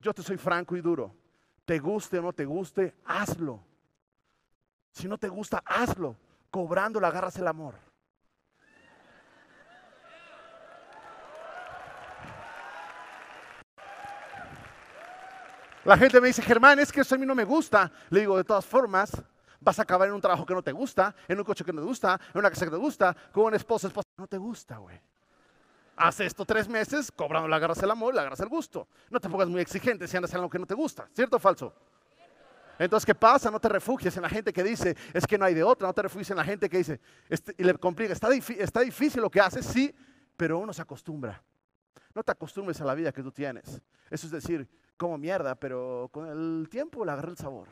yo 0.00 0.12
te 0.12 0.24
soy 0.24 0.36
franco 0.36 0.76
y 0.76 0.80
duro. 0.80 1.14
Te 1.64 1.78
guste 1.78 2.18
o 2.18 2.22
no 2.22 2.32
te 2.32 2.44
guste, 2.44 2.96
hazlo. 3.04 3.62
Si 4.90 5.06
no 5.06 5.16
te 5.16 5.28
gusta, 5.28 5.62
hazlo. 5.64 6.16
Cobrando, 6.50 6.98
agarras 6.98 7.36
el 7.36 7.46
amor. 7.46 7.87
La 15.84 15.96
gente 15.96 16.20
me 16.20 16.28
dice, 16.28 16.42
Germán, 16.42 16.78
es 16.78 16.92
que 16.92 17.00
eso 17.00 17.14
a 17.14 17.18
mí 17.18 17.26
no 17.26 17.34
me 17.34 17.44
gusta. 17.44 17.90
Le 18.10 18.20
digo, 18.20 18.36
de 18.36 18.44
todas 18.44 18.64
formas, 18.64 19.10
vas 19.60 19.78
a 19.78 19.82
acabar 19.82 20.08
en 20.08 20.14
un 20.14 20.20
trabajo 20.20 20.44
que 20.44 20.54
no 20.54 20.62
te 20.62 20.72
gusta, 20.72 21.14
en 21.26 21.38
un 21.38 21.44
coche 21.44 21.64
que 21.64 21.72
no 21.72 21.80
te 21.80 21.86
gusta, 21.86 22.20
en 22.32 22.38
una 22.38 22.50
casa 22.50 22.64
que 22.64 22.70
te 22.70 22.76
gusta, 22.76 23.16
con 23.32 23.44
una 23.44 23.56
esposa, 23.56 23.86
esposa 23.88 24.08
que 24.14 24.22
no 24.22 24.26
te 24.26 24.38
gusta, 24.38 24.78
güey. 24.78 25.00
Haz 25.96 26.20
esto 26.20 26.44
tres 26.44 26.68
meses, 26.68 27.10
cobrando 27.10 27.48
la 27.48 27.56
agarras 27.56 27.82
el 27.82 27.90
amor, 27.90 28.14
la 28.14 28.20
agarras 28.20 28.40
el 28.40 28.48
gusto. 28.48 28.86
No 29.10 29.18
te 29.18 29.28
pongas 29.28 29.48
muy 29.48 29.60
exigente 29.60 30.06
si 30.06 30.16
andas 30.16 30.30
en 30.32 30.36
algo 30.36 30.50
que 30.50 30.58
no 30.58 30.66
te 30.66 30.74
gusta, 30.74 31.08
¿cierto 31.12 31.36
o 31.36 31.40
falso? 31.40 31.74
Entonces, 32.78 33.04
¿qué 33.04 33.14
pasa? 33.14 33.50
No 33.50 33.58
te 33.58 33.68
refugies 33.68 34.16
en 34.16 34.22
la 34.22 34.28
gente 34.28 34.52
que 34.52 34.62
dice, 34.62 34.96
es 35.12 35.26
que 35.26 35.36
no 35.36 35.44
hay 35.44 35.54
de 35.54 35.64
otra, 35.64 35.88
no 35.88 35.92
te 35.92 36.02
refugies 36.02 36.30
en 36.30 36.36
la 36.36 36.44
gente 36.44 36.68
que 36.68 36.78
dice, 36.78 37.00
este, 37.28 37.52
y 37.58 37.64
le 37.64 37.74
complica, 37.74 38.12
está, 38.12 38.28
está 38.32 38.80
difícil 38.80 39.20
lo 39.20 39.28
que 39.30 39.40
haces, 39.40 39.66
sí, 39.66 39.92
pero 40.36 40.58
uno 40.58 40.72
se 40.72 40.82
acostumbra. 40.82 41.42
No 42.14 42.22
te 42.22 42.30
acostumbres 42.30 42.80
a 42.80 42.84
la 42.84 42.94
vida 42.94 43.10
que 43.10 43.22
tú 43.22 43.32
tienes. 43.32 43.82
Eso 44.08 44.26
es 44.26 44.30
decir, 44.30 44.68
como 44.98 45.16
mierda, 45.16 45.54
pero 45.54 46.10
con 46.12 46.26
el 46.26 46.68
tiempo 46.68 47.04
le 47.04 47.12
agarré 47.12 47.30
el 47.30 47.38
sabor. 47.38 47.68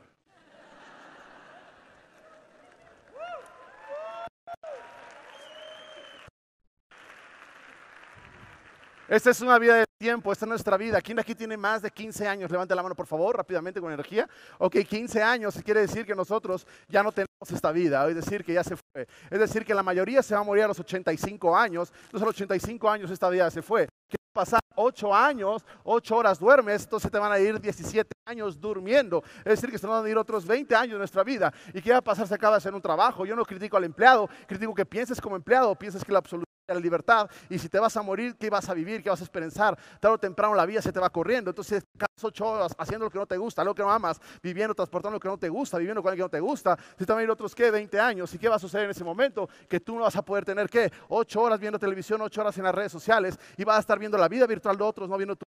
Esta 9.09 9.31
es 9.31 9.41
una 9.41 9.57
vida 9.61 9.77
de 9.77 9.85
tiempo, 9.99 10.33
esta 10.33 10.47
es 10.47 10.49
nuestra 10.49 10.77
vida. 10.77 11.01
¿Quién 11.01 11.21
aquí 11.21 11.33
tiene 11.35 11.57
más 11.57 11.81
de 11.81 11.93
15 11.93 12.27
años? 12.27 12.51
Levante 12.51 12.75
la 12.75 12.83
mano, 12.83 12.97
por 12.97 13.07
favor, 13.07 13.37
rápidamente 13.37 13.81
con 13.81 13.93
energía. 13.93 14.29
Ok, 14.59 14.79
15 14.79 15.23
años 15.23 15.61
quiere 15.65 15.83
decir 15.83 16.05
que 16.05 16.15
nosotros 16.15 16.67
ya 16.89 17.05
no 17.05 17.13
tenemos 17.13 17.51
esta 17.53 17.71
vida, 17.71 18.09
es 18.09 18.17
decir, 18.17 18.45
que 18.45 18.53
ya 18.53 18.65
se 18.65 18.75
fue. 18.77 19.07
Es 19.31 19.39
decir, 19.39 19.65
que 19.65 19.75
la 19.75 19.85
mayoría 19.85 20.25
se 20.25 20.35
va 20.35 20.41
a 20.41 20.45
morir 20.45 20.65
a 20.65 20.69
los 20.69 20.81
85 20.81 21.57
años. 21.57 21.93
Entonces, 22.07 22.23
a 22.23 22.27
los 22.27 22.35
85 22.35 22.91
años 22.91 23.11
esta 23.11 23.29
vida 23.29 23.49
se 23.49 23.63
fue. 23.63 23.89
¿Qué 24.37 24.41
va 24.41 24.43
a 24.43 24.45
pasar? 24.45 24.61
8 24.79 25.15
años, 25.15 25.65
8 25.83 26.15
horas 26.15 26.39
duermes, 26.39 26.83
entonces 26.83 27.11
te 27.11 27.19
van 27.19 27.33
a 27.33 27.39
ir 27.39 27.59
17 27.59 28.11
años 28.27 28.61
durmiendo. 28.61 29.23
Es 29.39 29.45
decir, 29.61 29.71
que 29.71 29.79
se 29.79 29.87
van 29.87 30.05
a 30.05 30.09
ir 30.11 30.19
otros 30.19 30.47
20 30.47 30.77
años 30.77 30.93
de 30.93 30.99
nuestra 30.99 31.25
vida. 31.25 31.51
¿Y 31.73 31.81
qué 31.81 31.93
va 31.93 31.99
a 31.99 32.03
pasar 32.03 32.29
si 32.29 32.35
acaba 32.35 32.57
de 32.57 32.59
hacer 32.59 32.75
un 32.75 32.83
trabajo? 32.83 33.25
Yo 33.25 33.35
no 33.35 33.47
critico 33.47 33.79
al 33.79 33.85
empleado, 33.85 34.29
critico 34.47 34.75
que 34.75 34.85
pienses 34.85 35.23
como 35.23 35.37
empleado, 35.37 35.75
pienses 35.75 36.05
que 36.05 36.13
la 36.13 36.19
absoluta 36.19 36.46
la 36.75 36.81
libertad. 36.81 37.31
Y 37.49 37.59
si 37.59 37.69
te 37.69 37.79
vas 37.79 37.97
a 37.97 38.03
morir, 38.03 38.37
¿qué 38.37 38.51
vas 38.51 38.69
a 38.69 38.75
vivir? 38.75 39.03
¿Qué 39.03 39.11
vas 39.11 39.21
a 39.21 39.25
esperanzar? 39.25 39.79
Tarde 40.01 40.15
o 40.15 40.19
temprano 40.19 40.55
la 40.55 40.67
vida 40.67 40.83
se 40.83 40.93
te 40.93 40.99
va 40.99 41.11
corriendo. 41.11 41.51
Entonces, 41.51 41.85
cada 41.97 42.09
ocho 42.23 42.47
horas 42.47 42.75
haciendo 42.77 43.07
lo 43.07 43.11
que 43.11 43.19
no 43.19 43.27
te 43.27 43.37
gusta, 43.37 43.63
lo 43.63 43.75
que 43.75 43.83
no 43.83 43.91
amas, 43.91 44.21
viviendo, 44.43 44.75
transportando 44.75 45.17
lo 45.17 45.21
que 45.21 45.29
no 45.29 45.39
te 45.39 45.49
gusta, 45.49 45.79
viviendo 45.79 46.03
con 46.03 46.11
alguien 46.11 46.29
que 46.29 46.37
no 46.37 46.41
te 46.41 46.41
gusta. 46.41 46.77
Si 46.99 47.05
ir 47.05 47.31
otros, 47.31 47.55
¿qué? 47.55 47.71
20 47.71 48.01
años. 48.01 48.33
¿Y 48.35 48.39
qué 48.39 48.49
va 48.49 48.57
a 48.57 48.59
suceder 48.59 48.87
en 48.87 48.91
ese 48.91 49.05
momento? 49.05 49.49
Que 49.69 49.81
tú 49.81 49.95
no 49.95 50.03
vas 50.03 50.17
a 50.17 50.23
poder 50.23 50.45
tener, 50.45 50.69
¿qué? 50.69 50.91
Ocho 51.09 51.41
horas 51.43 51.61
viendo 51.61 51.79
televisión, 51.79 52.21
ocho 52.23 52.41
horas 52.41 52.57
en 52.59 52.65
las 52.65 52.75
redes 52.75 52.93
sociales 52.93 53.39
y 53.57 53.65
vas 53.65 53.77
a 53.77 53.81
estar 53.81 53.99
viendo 53.99 54.19
la 54.19 54.29
vida 54.29 54.47
virtual 54.47 54.77
de 54.77 54.85
otros, 54.85 55.09
no 55.09 55.17
viendo 55.17 55.37
tu 55.37 55.45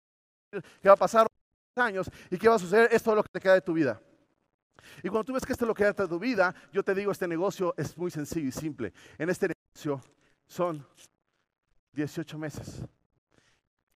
¿Qué 0.81 0.87
va 0.87 0.93
a 0.93 0.97
pasar 0.97 1.27
años? 1.75 2.09
¿Y 2.29 2.37
qué 2.37 2.47
va 2.47 2.55
a 2.55 2.59
suceder? 2.59 2.89
Esto 2.91 3.11
es 3.11 3.15
lo 3.15 3.23
que 3.23 3.29
te 3.31 3.39
queda 3.39 3.55
de 3.55 3.61
tu 3.61 3.73
vida. 3.73 3.99
Y 5.01 5.09
cuando 5.09 5.23
tú 5.23 5.33
ves 5.33 5.45
que 5.45 5.53
esto 5.53 5.65
es 5.65 5.67
lo 5.67 5.73
que 5.73 5.83
da 5.85 5.93
tu 5.93 6.19
vida, 6.19 6.53
yo 6.71 6.83
te 6.83 6.93
digo, 6.93 7.11
este 7.11 7.27
negocio 7.27 7.73
es 7.77 7.97
muy 7.97 8.11
sencillo 8.11 8.47
y 8.47 8.51
simple. 8.51 8.93
En 9.17 9.29
este 9.29 9.47
negocio 9.47 10.01
son 10.47 10.85
18 11.93 12.37
meses. 12.37 12.81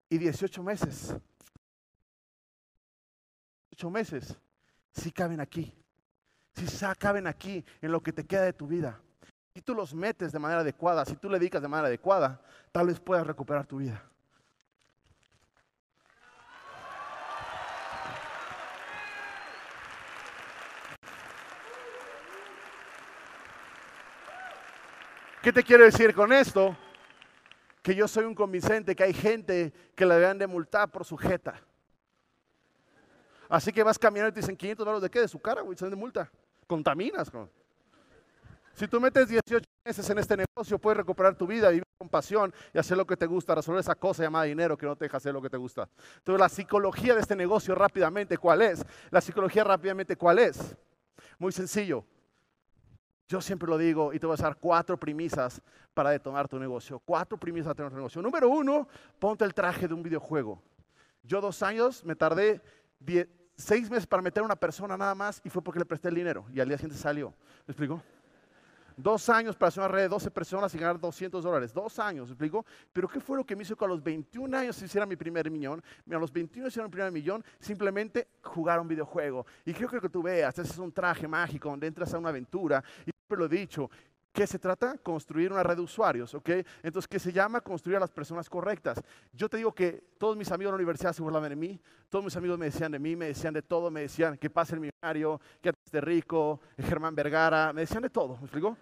Y 0.08 0.18
18 0.18 0.62
meses. 0.62 1.14
18 3.70 3.90
meses 3.90 4.36
si 4.96 5.12
caben 5.12 5.40
aquí. 5.40 5.72
Si 6.54 6.66
caben 6.98 7.26
aquí 7.26 7.64
en 7.82 7.92
lo 7.92 8.02
que 8.02 8.12
te 8.12 8.24
queda 8.24 8.42
de 8.42 8.52
tu 8.52 8.66
vida. 8.66 8.98
Si 9.54 9.60
tú 9.60 9.74
los 9.74 9.94
metes 9.94 10.32
de 10.32 10.38
manera 10.38 10.60
adecuada, 10.60 11.04
si 11.04 11.16
tú 11.16 11.28
le 11.28 11.38
dedicas 11.38 11.62
de 11.62 11.68
manera 11.68 11.88
adecuada, 11.88 12.40
tal 12.72 12.86
vez 12.86 12.98
puedas 13.00 13.26
recuperar 13.26 13.66
tu 13.66 13.78
vida. 13.78 14.02
¿Qué 25.46 25.52
te 25.52 25.62
quiero 25.62 25.84
decir 25.84 26.12
con 26.12 26.32
esto? 26.32 26.76
Que 27.80 27.94
yo 27.94 28.08
soy 28.08 28.24
un 28.24 28.34
convincente, 28.34 28.96
que 28.96 29.04
hay 29.04 29.14
gente 29.14 29.72
que 29.94 30.04
la 30.04 30.16
deben 30.16 30.38
de 30.38 30.48
multar 30.48 30.90
por 30.90 31.04
su 31.04 31.16
jeta. 31.16 31.62
Así 33.48 33.70
que 33.70 33.84
vas 33.84 33.96
caminando 33.96 34.30
y 34.30 34.32
te 34.32 34.40
dicen 34.40 34.56
500 34.56 34.84
dólares 34.84 35.02
de 35.02 35.08
qué? 35.08 35.20
De 35.20 35.28
su 35.28 35.38
cara, 35.38 35.60
güey, 35.60 35.78
se 35.78 35.88
de 35.88 35.94
multa. 35.94 36.28
Contaminas. 36.66 37.30
Si 38.74 38.88
tú 38.88 39.00
metes 39.00 39.28
18 39.28 39.64
meses 39.84 40.10
en 40.10 40.18
este 40.18 40.36
negocio, 40.36 40.80
puedes 40.80 40.96
recuperar 40.96 41.36
tu 41.36 41.46
vida, 41.46 41.68
vivir 41.68 41.84
con 41.96 42.08
pasión 42.08 42.52
y 42.74 42.78
hacer 42.78 42.96
lo 42.96 43.06
que 43.06 43.16
te 43.16 43.26
gusta, 43.26 43.54
resolver 43.54 43.78
esa 43.78 43.94
cosa 43.94 44.24
llamada 44.24 44.46
dinero 44.46 44.76
que 44.76 44.86
no 44.86 44.96
te 44.96 45.04
deja 45.04 45.18
hacer 45.18 45.32
lo 45.32 45.40
que 45.40 45.48
te 45.48 45.58
gusta. 45.58 45.88
Entonces, 46.16 46.40
la 46.40 46.48
psicología 46.48 47.14
de 47.14 47.20
este 47.20 47.36
negocio 47.36 47.72
rápidamente, 47.76 48.36
¿cuál 48.36 48.62
es? 48.62 48.84
La 49.10 49.20
psicología 49.20 49.62
rápidamente, 49.62 50.16
¿cuál 50.16 50.40
es? 50.40 50.74
Muy 51.38 51.52
sencillo. 51.52 52.04
Yo 53.28 53.40
siempre 53.40 53.68
lo 53.68 53.76
digo 53.76 54.12
y 54.12 54.21
te 54.21 54.26
voy 54.26 54.37
a 54.38 54.42
dar 54.42 54.56
cuatro 54.56 54.99
premisas 54.99 55.61
para 55.92 56.11
detonar 56.11 56.49
tu 56.49 56.59
negocio. 56.59 57.00
Cuatro 57.00 57.37
premisas 57.37 57.66
para 57.66 57.75
detonar 57.75 57.90
tu 57.90 57.97
negocio. 57.97 58.23
Número 58.23 58.49
uno, 58.49 58.87
ponte 59.18 59.45
el 59.45 59.52
traje 59.52 59.88
de 59.88 59.95
un 59.95 60.02
videojuego. 60.02 60.62
Yo 61.23 61.40
dos 61.40 61.62
años 61.62 62.04
me 62.04 62.14
tardé 62.14 62.62
seis 63.56 63.90
meses 63.90 64.06
para 64.06 64.23
meter 64.23 64.42
a 64.42 64.47
una 64.47 64.56
persona 64.56 64.97
nada 64.97 65.14
más 65.14 65.40
y 65.42 65.50
fue 65.50 65.62
porque 65.62 65.80
le 65.80 65.87
presté 65.87 66.09
el 66.09 66.14
dinero 66.14 66.47
y 66.52 66.61
al 66.61 66.68
día 66.68 66.76
siguiente 66.76 66.99
salió. 66.99 67.30
¿Me 67.66 67.73
explico? 67.73 68.00
Dos 68.99 69.28
años 69.28 69.54
para 69.56 69.68
hacer 69.68 69.83
una 69.83 69.88
red 69.88 70.02
de 70.02 70.09
12 70.09 70.30
personas 70.30 70.75
y 70.75 70.78
ganar 70.78 70.99
200 70.99 71.45
dólares. 71.45 71.75
Dos 71.75 71.99
años, 71.99 72.28
¿me 72.28 72.33
explico? 72.33 72.64
Pero 72.95 73.06
¿qué 73.09 73.21
fue 73.21 73.37
lo 73.37 73.45
que 73.45 73.54
me 73.54 73.62
hizo 73.62 73.76
que 73.76 73.85
a 73.85 73.88
los 73.88 74.02
21 74.02 74.56
años 74.56 74.80
hiciera 74.80 75.04
mi 75.04 75.16
primer 75.16 75.50
millón? 75.50 75.83
A 76.11 76.14
los 76.14 76.33
21 76.33 76.68
hiciera 76.68 76.88
mi 76.88 76.92
primer 76.92 77.12
millón, 77.12 77.45
simplemente 77.59 78.28
jugar 78.42 78.80
un 78.80 78.88
videojuego. 78.88 79.45
Y 79.66 79.75
creo 79.75 80.00
que 80.00 80.09
tú 80.09 80.23
veas, 80.23 80.59
ese 80.59 80.73
es 80.73 80.78
un 80.78 80.90
traje 80.90 81.28
mágico 81.28 81.68
donde 81.68 81.88
entras 81.88 82.14
a 82.14 82.18
una 82.18 82.30
aventura. 82.30 82.83
Y 83.04 83.11
lo 83.35 83.47
he 83.47 83.49
dicho, 83.49 83.90
¿Qué 84.37 84.47
se 84.47 84.59
trata? 84.59 84.99
Construir 84.99 85.50
una 85.50 85.62
red 85.62 85.76
de 85.76 85.80
usuarios, 85.80 86.35
¿ok? 86.35 86.50
Entonces, 86.83 87.09
¿qué 87.09 87.18
se 87.18 87.33
llama? 87.33 87.62
Construir 87.62 87.97
a 87.97 88.00
las 88.00 88.11
personas 88.11 88.50
correctas. 88.50 89.02
Yo 89.33 89.49
te 89.49 89.56
digo 89.56 89.73
que 89.73 90.04
todos 90.18 90.37
mis 90.37 90.52
amigos 90.52 90.73
de 90.73 90.73
la 90.73 90.76
universidad 90.76 91.14
se 91.14 91.23
burlaban 91.23 91.49
de 91.49 91.56
mí, 91.56 91.80
todos 92.11 92.23
mis 92.23 92.37
amigos 92.37 92.59
me 92.59 92.66
decían 92.66 92.92
de 92.92 92.99
mí, 92.99 93.16
me 93.16 93.28
decían 93.28 93.54
de 93.54 93.62
todo, 93.62 93.90
me 93.90 94.02
decían 94.02 94.37
que 94.37 94.50
pase 94.50 94.75
el 94.75 94.83
millonario, 94.83 95.40
que 95.62 95.71
esté 95.71 96.02
rico, 96.02 96.61
Germán 96.76 97.14
Vergara, 97.14 97.73
me 97.73 97.80
decían 97.80 98.02
de 98.02 98.11
todo, 98.11 98.37
¿me 98.37 98.42
explico? 98.42 98.76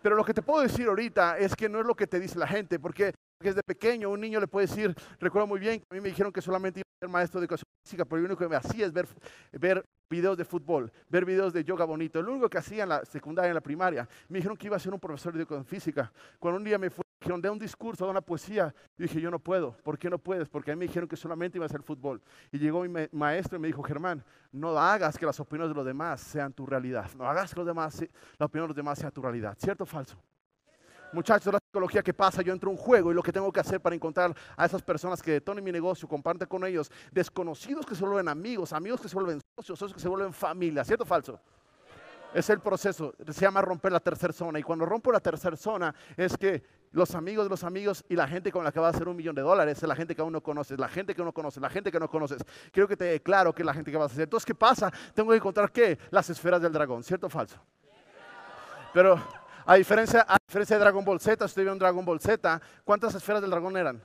Pero 0.00 0.16
lo 0.16 0.24
que 0.24 0.32
te 0.32 0.40
puedo 0.40 0.62
decir 0.62 0.88
ahorita 0.88 1.36
es 1.36 1.54
que 1.54 1.68
no 1.68 1.80
es 1.80 1.84
lo 1.84 1.94
que 1.94 2.06
te 2.06 2.18
dice 2.18 2.38
la 2.38 2.46
gente, 2.46 2.78
porque 2.78 3.12
desde 3.40 3.62
pequeño 3.62 4.10
un 4.10 4.20
niño 4.20 4.38
le 4.38 4.46
puede 4.46 4.66
decir, 4.66 4.94
recuerdo 5.18 5.46
muy 5.46 5.58
bien 5.58 5.80
que 5.80 5.86
a 5.90 5.94
mí 5.94 6.00
me 6.00 6.10
dijeron 6.10 6.32
que 6.32 6.42
solamente 6.42 6.80
iba 6.80 6.84
a 6.84 7.04
ser 7.04 7.08
maestro 7.08 7.40
de 7.40 7.44
educación 7.46 7.66
física, 7.84 8.04
pero 8.04 8.20
lo 8.20 8.26
único 8.26 8.38
que 8.38 8.48
me 8.48 8.56
hacía 8.56 8.86
es 8.86 8.92
ver, 8.92 9.08
ver 9.52 9.84
videos 10.10 10.36
de 10.36 10.44
fútbol, 10.44 10.92
ver 11.08 11.24
videos 11.24 11.52
de 11.52 11.64
yoga 11.64 11.84
bonito. 11.84 12.20
Lo 12.20 12.32
único 12.32 12.50
que 12.50 12.58
hacía 12.58 12.82
en 12.82 12.90
la 12.90 13.04
secundaria, 13.04 13.48
en 13.48 13.54
la 13.54 13.60
primaria, 13.60 14.08
me 14.28 14.38
dijeron 14.38 14.56
que 14.56 14.66
iba 14.66 14.76
a 14.76 14.80
ser 14.80 14.92
un 14.92 15.00
profesor 15.00 15.32
de 15.32 15.40
educación 15.40 15.64
física. 15.64 16.12
Cuando 16.38 16.58
un 16.58 16.64
día 16.64 16.78
me 16.78 16.90
fue, 16.90 17.02
dijeron, 17.20 17.40
de 17.40 17.48
un 17.48 17.58
discurso, 17.58 18.04
de 18.04 18.10
una 18.10 18.20
poesía, 18.20 18.74
dije, 18.98 19.20
yo 19.20 19.30
no 19.30 19.38
puedo. 19.38 19.72
¿Por 19.82 19.98
qué 19.98 20.10
no 20.10 20.18
puedes? 20.18 20.48
Porque 20.48 20.72
a 20.72 20.74
mí 20.74 20.80
me 20.80 20.86
dijeron 20.86 21.08
que 21.08 21.16
solamente 21.16 21.56
iba 21.56 21.64
a 21.64 21.68
ser 21.68 21.82
fútbol. 21.82 22.20
Y 22.50 22.58
llegó 22.58 22.82
mi 22.82 23.08
maestro 23.12 23.56
y 23.56 23.60
me 23.60 23.68
dijo, 23.68 23.82
Germán, 23.82 24.22
no 24.52 24.76
hagas 24.78 25.16
que 25.16 25.24
las 25.24 25.38
opiniones 25.40 25.70
de 25.70 25.76
los 25.76 25.86
demás 25.86 26.20
sean 26.20 26.52
tu 26.52 26.66
realidad. 26.66 27.08
No 27.16 27.24
hagas 27.26 27.54
que 27.54 27.60
los 27.60 27.66
demás, 27.66 28.04
la 28.38 28.46
opinión 28.46 28.64
de 28.64 28.68
los 28.68 28.76
demás 28.76 28.98
sea 28.98 29.10
tu 29.10 29.22
realidad. 29.22 29.56
¿Cierto 29.58 29.84
o 29.84 29.86
falso? 29.86 30.18
Muchachos, 31.12 31.52
la 31.52 31.58
psicología 31.58 32.02
que 32.02 32.14
pasa, 32.14 32.40
yo 32.42 32.52
entro 32.52 32.70
a 32.70 32.72
un 32.72 32.76
juego 32.76 33.10
y 33.10 33.14
lo 33.14 33.22
que 33.22 33.32
tengo 33.32 33.50
que 33.52 33.58
hacer 33.58 33.80
para 33.80 33.96
encontrar 33.96 34.34
a 34.56 34.64
esas 34.64 34.80
personas 34.80 35.20
que 35.20 35.32
detonen 35.32 35.64
mi 35.64 35.72
negocio, 35.72 36.06
comparte 36.06 36.46
con 36.46 36.64
ellos, 36.64 36.90
desconocidos 37.10 37.84
que 37.84 37.96
se 37.96 38.04
vuelven 38.04 38.28
amigos, 38.28 38.72
amigos 38.72 39.00
que 39.00 39.08
se 39.08 39.16
vuelven 39.16 39.40
socios, 39.56 39.78
socios 39.78 39.94
que 39.94 40.00
se 40.00 40.08
vuelven 40.08 40.32
familia, 40.32 40.84
¿cierto 40.84 41.02
o 41.02 41.06
falso? 41.06 41.40
Es 42.32 42.48
el 42.48 42.60
proceso, 42.60 43.12
se 43.28 43.40
llama 43.40 43.60
romper 43.60 43.90
la 43.90 43.98
tercera 43.98 44.32
zona. 44.32 44.60
Y 44.60 44.62
cuando 44.62 44.86
rompo 44.86 45.10
la 45.10 45.18
tercera 45.18 45.56
zona 45.56 45.92
es 46.16 46.36
que 46.36 46.62
los 46.92 47.12
amigos 47.16 47.44
de 47.44 47.50
los 47.50 47.64
amigos 47.64 48.04
y 48.08 48.14
la 48.14 48.28
gente 48.28 48.52
con 48.52 48.62
la 48.62 48.70
que 48.70 48.78
va 48.78 48.86
a 48.86 48.90
hacer 48.90 49.08
un 49.08 49.16
millón 49.16 49.34
de 49.34 49.42
dólares 49.42 49.78
es 49.78 49.88
la 49.88 49.96
gente 49.96 50.14
que 50.14 50.22
aún 50.22 50.32
no 50.32 50.40
conoces, 50.40 50.78
la 50.78 50.88
gente 50.88 51.12
que 51.12 51.24
no 51.24 51.32
conoces, 51.32 51.60
la 51.60 51.70
gente 51.70 51.90
que 51.90 51.98
no 51.98 52.08
conoces. 52.08 52.44
Quiero 52.70 52.86
que 52.86 52.96
te 52.96 53.04
dé 53.04 53.20
claro 53.20 53.52
que 53.52 53.62
es 53.62 53.66
la 53.66 53.74
gente 53.74 53.90
que 53.90 53.96
vas 53.96 54.10
a 54.10 54.12
hacer. 54.12 54.24
Entonces, 54.24 54.46
¿qué 54.46 54.54
pasa? 54.54 54.92
Tengo 55.12 55.30
que 55.30 55.36
encontrar 55.36 55.72
qué? 55.72 55.98
Las 56.10 56.30
esferas 56.30 56.62
del 56.62 56.72
dragón, 56.72 57.02
¿cierto 57.02 57.26
o 57.26 57.30
falso? 57.30 57.60
Pero 58.92 59.20
a 59.66 59.76
diferencia, 59.76 60.26
de 60.26 60.78
Dragon 60.78 61.04
Ball 61.04 61.20
Z, 61.20 61.46
si 61.48 61.60
un 61.60 61.78
Dragon 61.78 62.04
Ball 62.04 62.20
Z, 62.20 62.60
¿cuántas 62.84 63.14
esferas 63.14 63.42
del 63.42 63.50
dragón 63.50 63.76
eran? 63.76 64.02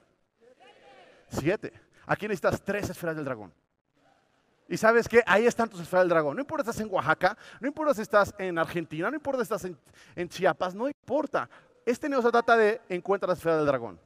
Siete. 1.29 1.73
Aquí 2.05 2.27
necesitas 2.27 2.61
tres 2.61 2.89
esferas 2.89 3.15
del 3.15 3.25
dragón. 3.25 3.53
Y 4.67 4.77
sabes 4.77 5.07
que 5.07 5.23
ahí 5.25 5.45
están 5.45 5.69
tus 5.69 5.79
esferas 5.79 6.03
del 6.03 6.09
dragón. 6.09 6.35
No 6.35 6.41
importa 6.41 6.63
si 6.63 6.69
estás 6.69 6.85
en 6.85 6.93
Oaxaca, 6.93 7.37
no 7.59 7.67
importa 7.67 7.93
si 7.93 8.01
estás 8.01 8.33
en 8.37 8.57
Argentina, 8.57 9.09
no 9.09 9.15
importa 9.15 9.39
si 9.39 9.53
estás 9.53 9.71
en, 10.15 10.29
Chiapas, 10.29 10.73
no 10.73 10.87
importa. 10.87 11.49
Este 11.85 12.09
negocio 12.09 12.31
trata 12.31 12.57
de 12.57 12.81
encuentra 12.89 13.27
las 13.27 13.37
esferas 13.37 13.59
del 13.59 13.67
dragón. 13.67 13.99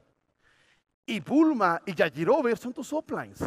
Y 1.06 1.20
Bulma 1.20 1.80
y 1.86 1.94
Yajirobe 1.94 2.54
son 2.56 2.72
tus 2.72 2.92
uplines. 2.92 3.40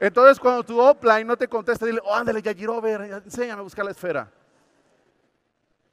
Entonces, 0.00 0.40
cuando 0.40 0.64
tu 0.64 0.80
offline 0.80 1.26
no 1.26 1.36
te 1.36 1.46
contesta, 1.46 1.84
dile, 1.84 2.00
oh, 2.02 2.14
ándale, 2.14 2.40
Yajirover, 2.40 3.22
enséñame 3.24 3.60
a 3.60 3.62
buscar 3.62 3.84
la 3.84 3.90
esfera. 3.90 4.32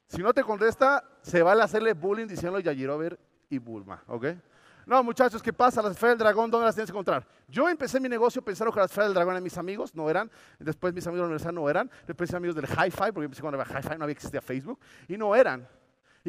Si 0.06 0.22
no 0.22 0.32
te 0.32 0.42
contesta, 0.42 1.04
se 1.20 1.42
vale 1.42 1.62
hacerle 1.62 1.92
bullying 1.92 2.26
diciendo 2.26 2.58
Yajirover 2.58 3.18
y 3.50 3.58
Bulma, 3.58 4.02
¿ok? 4.06 4.26
No, 4.86 5.04
muchachos, 5.04 5.42
¿qué 5.42 5.52
pasa? 5.52 5.82
Las 5.82 5.92
esferas 5.92 6.16
del 6.16 6.20
dragón, 6.20 6.50
¿dónde 6.50 6.64
las 6.64 6.74
tienes 6.74 6.90
que 6.90 6.96
encontrar? 6.96 7.26
Yo 7.46 7.68
empecé 7.68 8.00
mi 8.00 8.08
negocio 8.08 8.40
pensando 8.40 8.72
que 8.72 8.80
las 8.80 8.90
esferas 8.90 9.08
del 9.08 9.14
dragón 9.14 9.34
eran 9.34 9.42
mis 9.42 9.58
amigos, 9.58 9.94
no 9.94 10.08
eran. 10.08 10.30
Después 10.58 10.94
mis 10.94 11.06
amigos 11.06 11.18
de 11.18 11.22
la 11.24 11.26
universidad 11.26 11.52
no 11.52 11.68
eran. 11.68 11.90
Después 12.06 12.30
mis 12.30 12.34
amigos 12.34 12.56
del 12.56 12.64
Hi-Fi, 12.64 13.12
porque 13.12 13.26
empecé 13.26 13.42
cuando 13.42 13.60
era 13.60 13.68
Hi-Fi, 13.68 13.98
no 13.98 14.04
había 14.04 14.14
existía 14.14 14.40
Facebook, 14.40 14.78
y 15.06 15.18
no 15.18 15.36
eran. 15.36 15.68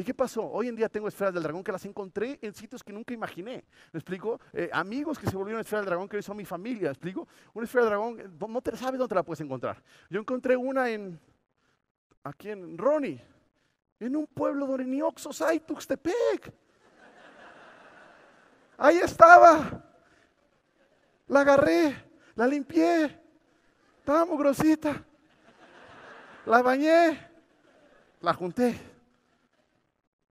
¿Y 0.00 0.02
qué 0.02 0.14
pasó? 0.14 0.42
Hoy 0.50 0.66
en 0.68 0.74
día 0.74 0.88
tengo 0.88 1.08
esferas 1.08 1.34
del 1.34 1.42
dragón 1.42 1.62
que 1.62 1.70
las 1.70 1.84
encontré 1.84 2.38
en 2.40 2.54
sitios 2.54 2.82
que 2.82 2.90
nunca 2.90 3.12
imaginé. 3.12 3.62
¿Me 3.92 3.98
explico? 3.98 4.40
Eh, 4.50 4.70
amigos 4.72 5.18
que 5.18 5.26
se 5.26 5.36
volvieron 5.36 5.60
esferas 5.60 5.82
del 5.84 5.90
dragón 5.90 6.08
que 6.08 6.16
hoy 6.16 6.22
son 6.22 6.38
mi 6.38 6.46
familia. 6.46 6.84
¿Me 6.84 6.92
explico? 6.92 7.28
Una 7.52 7.66
esfera 7.66 7.84
del 7.84 7.90
dragón, 7.90 8.18
eh, 8.18 8.30
no 8.48 8.62
te 8.62 8.74
sabes 8.78 8.98
dónde 8.98 9.14
la 9.14 9.22
puedes 9.22 9.42
encontrar. 9.42 9.82
Yo 10.08 10.18
encontré 10.18 10.56
una 10.56 10.88
en, 10.88 11.20
aquí 12.24 12.48
en 12.48 12.78
Ronnie, 12.78 13.22
en 13.98 14.16
un 14.16 14.26
pueblo 14.26 14.66
de 14.68 14.72
Orenioxos, 14.72 15.42
hay 15.42 15.60
Tuxtepec. 15.60 16.50
Ahí 18.78 18.96
estaba. 19.00 19.84
La 21.28 21.40
agarré, 21.40 21.94
la 22.36 22.46
limpié, 22.46 23.20
estaba 23.98 24.24
muy 24.24 24.38
grosita. 24.38 25.04
La 26.46 26.62
bañé, 26.62 27.20
la 28.22 28.32
junté. 28.32 28.89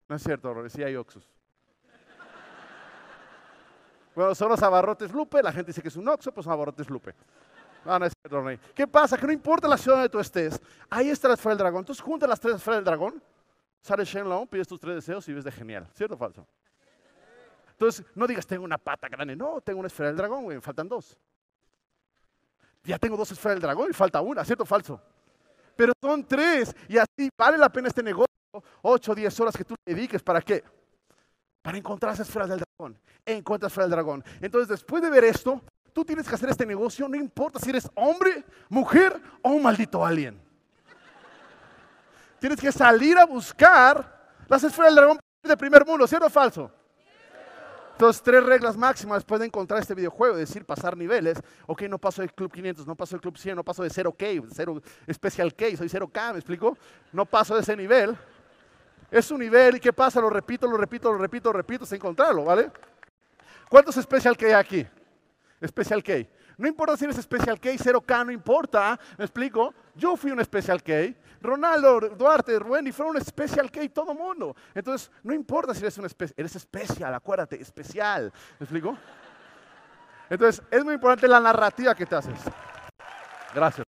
No 0.09 0.15
es 0.15 0.23
cierto, 0.23 0.69
sí 0.69 0.83
hay 0.83 0.95
Oxus. 0.95 1.23
Bueno, 4.15 4.33
son 4.33 4.49
los 4.49 4.61
abarrotes 4.63 5.13
Lupe, 5.13 5.41
la 5.43 5.51
gente 5.51 5.67
dice 5.67 5.83
que 5.83 5.87
es 5.87 5.95
un 5.95 6.07
Oxo, 6.07 6.33
pues 6.33 6.43
son 6.43 6.51
abarrotes 6.51 6.89
Lupe. 6.89 7.13
No, 7.85 7.99
no 7.99 8.05
es 8.05 8.13
cierto, 8.19 8.41
Rey. 8.41 8.59
¿Qué 8.73 8.87
pasa? 8.87 9.17
Que 9.17 9.27
no 9.27 9.31
importa 9.31 9.67
la 9.67 9.77
ciudad 9.77 9.97
donde 9.97 10.09
tú 10.09 10.19
estés, 10.19 10.59
ahí 10.89 11.09
está 11.09 11.27
la 11.27 11.35
esfera 11.35 11.51
del 11.51 11.59
dragón. 11.59 11.81
Entonces 11.81 12.03
junta 12.03 12.25
las 12.25 12.39
tres 12.39 12.55
esferas 12.55 12.79
del 12.79 12.85
dragón, 12.85 13.21
sales 13.81 14.09
Shenlong, 14.09 14.47
pides 14.47 14.67
tus 14.67 14.79
tres 14.79 14.95
deseos 14.95 15.27
y 15.29 15.33
ves 15.33 15.43
de 15.43 15.51
genial. 15.51 15.87
¿Cierto 15.93 16.15
o 16.15 16.17
falso? 16.17 16.45
Entonces, 17.71 18.05
no 18.15 18.27
digas, 18.27 18.45
tengo 18.45 18.65
una 18.65 18.77
pata 18.77 19.07
grande. 19.07 19.35
No, 19.35 19.61
tengo 19.61 19.79
una 19.79 19.87
esfera 19.87 20.09
del 20.09 20.17
dragón, 20.17 20.43
güey, 20.43 20.57
me 20.57 20.61
faltan 20.61 20.89
dos. 20.89 21.17
Ya 22.83 22.97
tengo 22.97 23.15
dos 23.15 23.31
esferas 23.31 23.55
del 23.55 23.61
dragón 23.61 23.89
y 23.91 23.93
falta 23.93 24.19
una, 24.21 24.43
¿cierto 24.43 24.63
o 24.63 24.65
falso? 24.65 24.99
Pero 25.77 25.93
son 26.01 26.25
tres 26.25 26.75
y 26.89 26.97
así 26.97 27.29
vale 27.37 27.57
la 27.57 27.69
pena 27.69 27.87
este 27.87 28.03
negocio 28.03 28.29
8 28.81 29.11
o 29.11 29.15
10 29.15 29.39
horas 29.39 29.55
que 29.55 29.63
tú 29.63 29.75
dediques, 29.85 30.21
¿para 30.23 30.41
qué? 30.41 30.63
Para 31.61 31.77
encontrar 31.77 32.13
esas 32.13 32.27
esferas 32.27 32.49
del 32.49 32.59
dragón. 32.59 32.99
Encuentras 33.25 33.71
esferas 33.71 33.89
del 33.89 33.95
dragón. 33.95 34.23
Entonces, 34.41 34.67
después 34.67 35.03
de 35.03 35.09
ver 35.09 35.23
esto, 35.23 35.61
tú 35.93 36.03
tienes 36.03 36.27
que 36.27 36.35
hacer 36.35 36.49
este 36.49 36.65
negocio, 36.65 37.07
no 37.07 37.15
importa 37.15 37.59
si 37.59 37.69
eres 37.69 37.89
hombre, 37.95 38.43
mujer 38.69 39.21
o 39.41 39.49
un 39.49 39.63
maldito 39.63 40.05
alien. 40.05 40.41
tienes 42.39 42.59
que 42.59 42.71
salir 42.71 43.17
a 43.17 43.25
buscar 43.25 44.17
las 44.47 44.63
esferas 44.63 44.91
del 44.91 44.95
dragón 44.95 45.19
de 45.43 45.57
primer 45.57 45.85
mundo, 45.85 46.07
¿cierto 46.07 46.27
o 46.27 46.29
falso? 46.29 46.71
Entonces, 47.99 48.23
tres 48.23 48.41
reglas 48.41 48.77
máximas 48.77 49.25
pueden 49.25 49.47
encontrar 49.47 49.81
este 49.81 49.93
videojuego, 49.93 50.35
es 50.37 50.47
decir, 50.47 50.63
pasar 50.65 50.95
niveles. 50.95 51.37
Ok, 51.67 51.81
no 51.81 51.97
paso 51.97 52.21
del 52.21 52.33
club 52.33 52.49
500, 52.49 52.87
no 52.87 52.95
paso 52.95 53.15
del 53.15 53.21
club 53.21 53.37
100, 53.37 53.57
no 53.57 53.63
paso 53.65 53.83
de 53.83 53.89
0K, 53.89 54.47
0 54.49 54.81
Special 55.11 55.53
K, 55.53 55.65
soy 55.75 55.89
0K, 55.89 56.31
¿me 56.31 56.39
explico? 56.39 56.77
No 57.11 57.25
paso 57.25 57.55
de 57.55 57.61
ese 57.61 57.75
nivel. 57.75 58.17
Es 59.11 59.31
un 59.31 59.39
nivel 59.39 59.77
y 59.77 59.79
¿qué 59.79 59.91
pasa? 59.91 60.21
Lo 60.21 60.29
repito, 60.29 60.67
lo 60.67 60.77
repito, 60.77 61.11
lo 61.11 61.17
repito, 61.17 61.49
lo 61.49 61.57
repito, 61.57 61.83
hasta 61.83 61.95
encontrarlo, 61.95 62.45
¿vale? 62.45 62.71
¿Cuántos 63.69 63.95
Special 63.95 64.35
K 64.37 64.45
hay 64.47 64.53
aquí? 64.53 64.87
Special 65.65 66.03
K. 66.03 66.13
No 66.57 66.67
importa 66.67 66.97
si 66.97 67.05
eres 67.05 67.15
Special 67.15 67.59
K, 67.59 67.69
0K, 67.69 68.25
no 68.25 68.31
importa, 68.31 68.99
¿me 69.17 69.25
explico? 69.25 69.73
Yo 69.95 70.17
fui 70.17 70.31
un 70.31 70.43
Special 70.43 70.83
K, 70.83 71.15
Ronaldo, 71.41 72.01
Duarte, 72.01 72.57
Wendy 72.57 72.91
fueron 72.91 73.15
un 73.15 73.23
Special 73.23 73.71
K, 73.71 73.87
todo 73.93 74.13
mundo. 74.13 74.55
Entonces, 74.75 75.09
no 75.23 75.33
importa 75.33 75.73
si 75.73 75.81
eres 75.81 75.97
un 75.97 76.05
especial, 76.05 76.35
eres 76.37 76.55
especial, 76.55 77.13
acuérdate, 77.13 77.61
especial. 77.61 78.33
¿Me 78.59 78.65
explico? 78.65 78.97
Entonces, 80.29 80.61
es 80.69 80.83
muy 80.83 80.95
importante 80.95 81.27
la 81.27 81.39
narrativa 81.39 81.95
que 81.95 82.05
te 82.05 82.15
haces. 82.15 82.39
Gracias. 83.53 83.85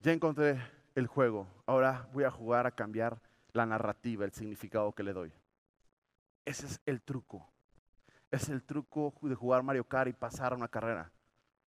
Ya 0.00 0.12
encontré 0.12 0.58
el 0.94 1.06
juego. 1.06 1.46
Ahora 1.66 2.08
voy 2.14 2.24
a 2.24 2.30
jugar 2.30 2.66
a 2.66 2.70
cambiar 2.70 3.20
la 3.52 3.66
narrativa, 3.66 4.24
el 4.24 4.32
significado 4.32 4.92
que 4.92 5.02
le 5.02 5.12
doy. 5.12 5.32
Ese 6.46 6.66
es 6.66 6.80
el 6.86 7.02
truco. 7.02 7.46
Es 8.30 8.48
el 8.48 8.62
truco 8.62 9.12
de 9.20 9.34
jugar 9.34 9.62
Mario 9.62 9.84
Kart 9.84 10.08
y 10.08 10.14
pasar 10.14 10.54
una 10.54 10.68
carrera. 10.68 11.12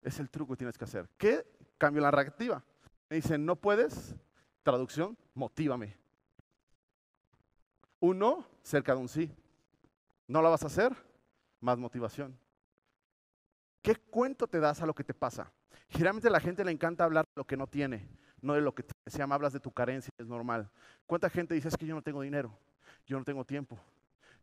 Es 0.03 0.21
el 0.21 0.29
truco 0.29 0.53
que 0.53 0.59
tienes 0.59 0.77
que 0.77 0.85
hacer. 0.85 1.09
¿Qué? 1.17 1.47
Cambio 1.79 2.03
la 2.03 2.11
narrativa. 2.11 2.63
Me 3.09 3.17
dicen, 3.17 3.47
no 3.47 3.57
puedes. 3.57 4.15
Traducción, 4.63 5.17
motívame. 5.33 5.97
Un 8.01 8.19
no, 8.19 8.47
cerca 8.63 8.95
de 8.95 9.01
un 9.01 9.09
sí. 9.09 9.35
¿No 10.27 10.43
lo 10.43 10.51
vas 10.51 10.63
a 10.65 10.67
hacer? 10.67 10.95
Más 11.61 11.79
motivación. 11.79 12.39
¿Qué 13.81 13.97
cuento 13.97 14.47
te 14.47 14.61
das 14.61 14.83
a 14.83 14.87
lo 14.87 14.95
que 14.95 15.05
te 15.05 15.15
pasa? 15.15 15.51
Generalmente 15.91 16.29
a 16.29 16.31
la 16.31 16.41
gente 16.41 16.65
le 16.65 16.71
encanta 16.71 17.05
hablar 17.05 17.25
de 17.25 17.41
lo 17.41 17.47
que 17.47 17.57
no 17.57 17.67
tiene, 17.67 18.07
no 18.43 18.55
de 18.55 18.61
lo 18.61 18.75
que 18.75 18.85
se 19.07 19.19
llama, 19.19 19.35
hablas 19.35 19.53
de 19.53 19.61
tu 19.61 19.73
carencia, 19.73 20.11
es 20.19 20.27
normal. 20.27 20.71
¿Cuánta 21.07 21.31
gente 21.31 21.55
dice 21.55 21.69
es 21.69 21.77
que 21.77 21.87
yo 21.87 21.95
no 21.95 22.03
tengo 22.03 22.21
dinero, 22.21 22.57
yo 23.07 23.19
no 23.19 23.25
tengo 23.25 23.45
tiempo, 23.45 23.79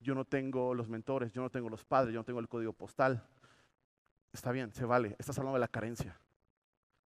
yo 0.01 0.15
no 0.15 0.25
tengo 0.25 0.73
los 0.73 0.89
mentores, 0.89 1.31
yo 1.31 1.41
no 1.41 1.49
tengo 1.49 1.69
los 1.69 1.85
padres, 1.85 2.13
yo 2.13 2.19
no 2.19 2.23
tengo 2.23 2.39
el 2.39 2.47
código 2.47 2.73
postal? 2.73 3.23
Está 4.33 4.51
bien, 4.51 4.73
se 4.73 4.85
vale, 4.85 5.15
estás 5.19 5.37
hablando 5.37 5.55
de 5.55 5.61
la 5.61 5.67
carencia. 5.67 6.19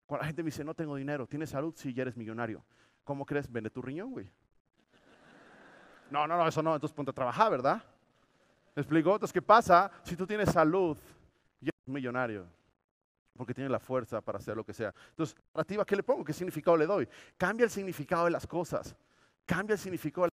Cuando 0.05 0.23
la 0.23 0.27
gente 0.27 0.43
me 0.43 0.49
dice, 0.49 0.63
no 0.65 0.75
tengo 0.75 0.97
dinero, 0.97 1.27
¿tienes 1.27 1.51
salud? 1.51 1.75
Sí, 1.75 1.93
ya 1.93 2.03
eres 2.03 2.17
millonario. 2.17 2.63
¿Cómo 3.05 3.25
crees? 3.25 3.51
Vende 3.51 3.71
tu 3.71 3.83
riñón, 3.83 4.13
güey. 4.13 4.31
No, 6.11 6.27
no, 6.27 6.37
no, 6.37 6.47
eso 6.47 6.63
no, 6.63 6.75
entonces 6.75 6.95
ponte 6.95 7.11
a 7.11 7.15
trabajar, 7.15 7.51
¿verdad? 7.51 7.83
¿Me 8.77 8.83
explico? 8.83 9.15
Entonces, 9.15 9.33
¿qué 9.33 9.43
pasa? 9.43 9.91
Si 10.05 10.15
tú 10.15 10.27
tienes 10.27 10.53
salud, 10.53 10.97
ya 11.61 11.71
eres 11.71 11.89
millonario 11.95 12.47
porque 13.37 13.55
tienes 13.55 13.71
la 13.71 13.79
fuerza 13.79 14.21
para 14.21 14.39
hacer 14.39 14.57
lo 14.57 14.65
que 14.65 14.73
sea. 14.73 14.93
Entonces, 15.11 15.37
narrativa, 15.55 15.85
¿qué 15.85 15.97
le 15.97 16.03
pongo? 16.03 16.25
¿Qué 16.25 16.33
significado 16.33 16.77
le 16.77 16.87
doy? 16.87 17.09
Cambia 17.37 17.65
el 17.65 17.71
significado 17.71 18.25
de 18.25 18.31
las 18.31 18.47
cosas. 18.47 18.97
Cambia 19.45 19.75
el 19.75 19.79
significado 19.79 20.29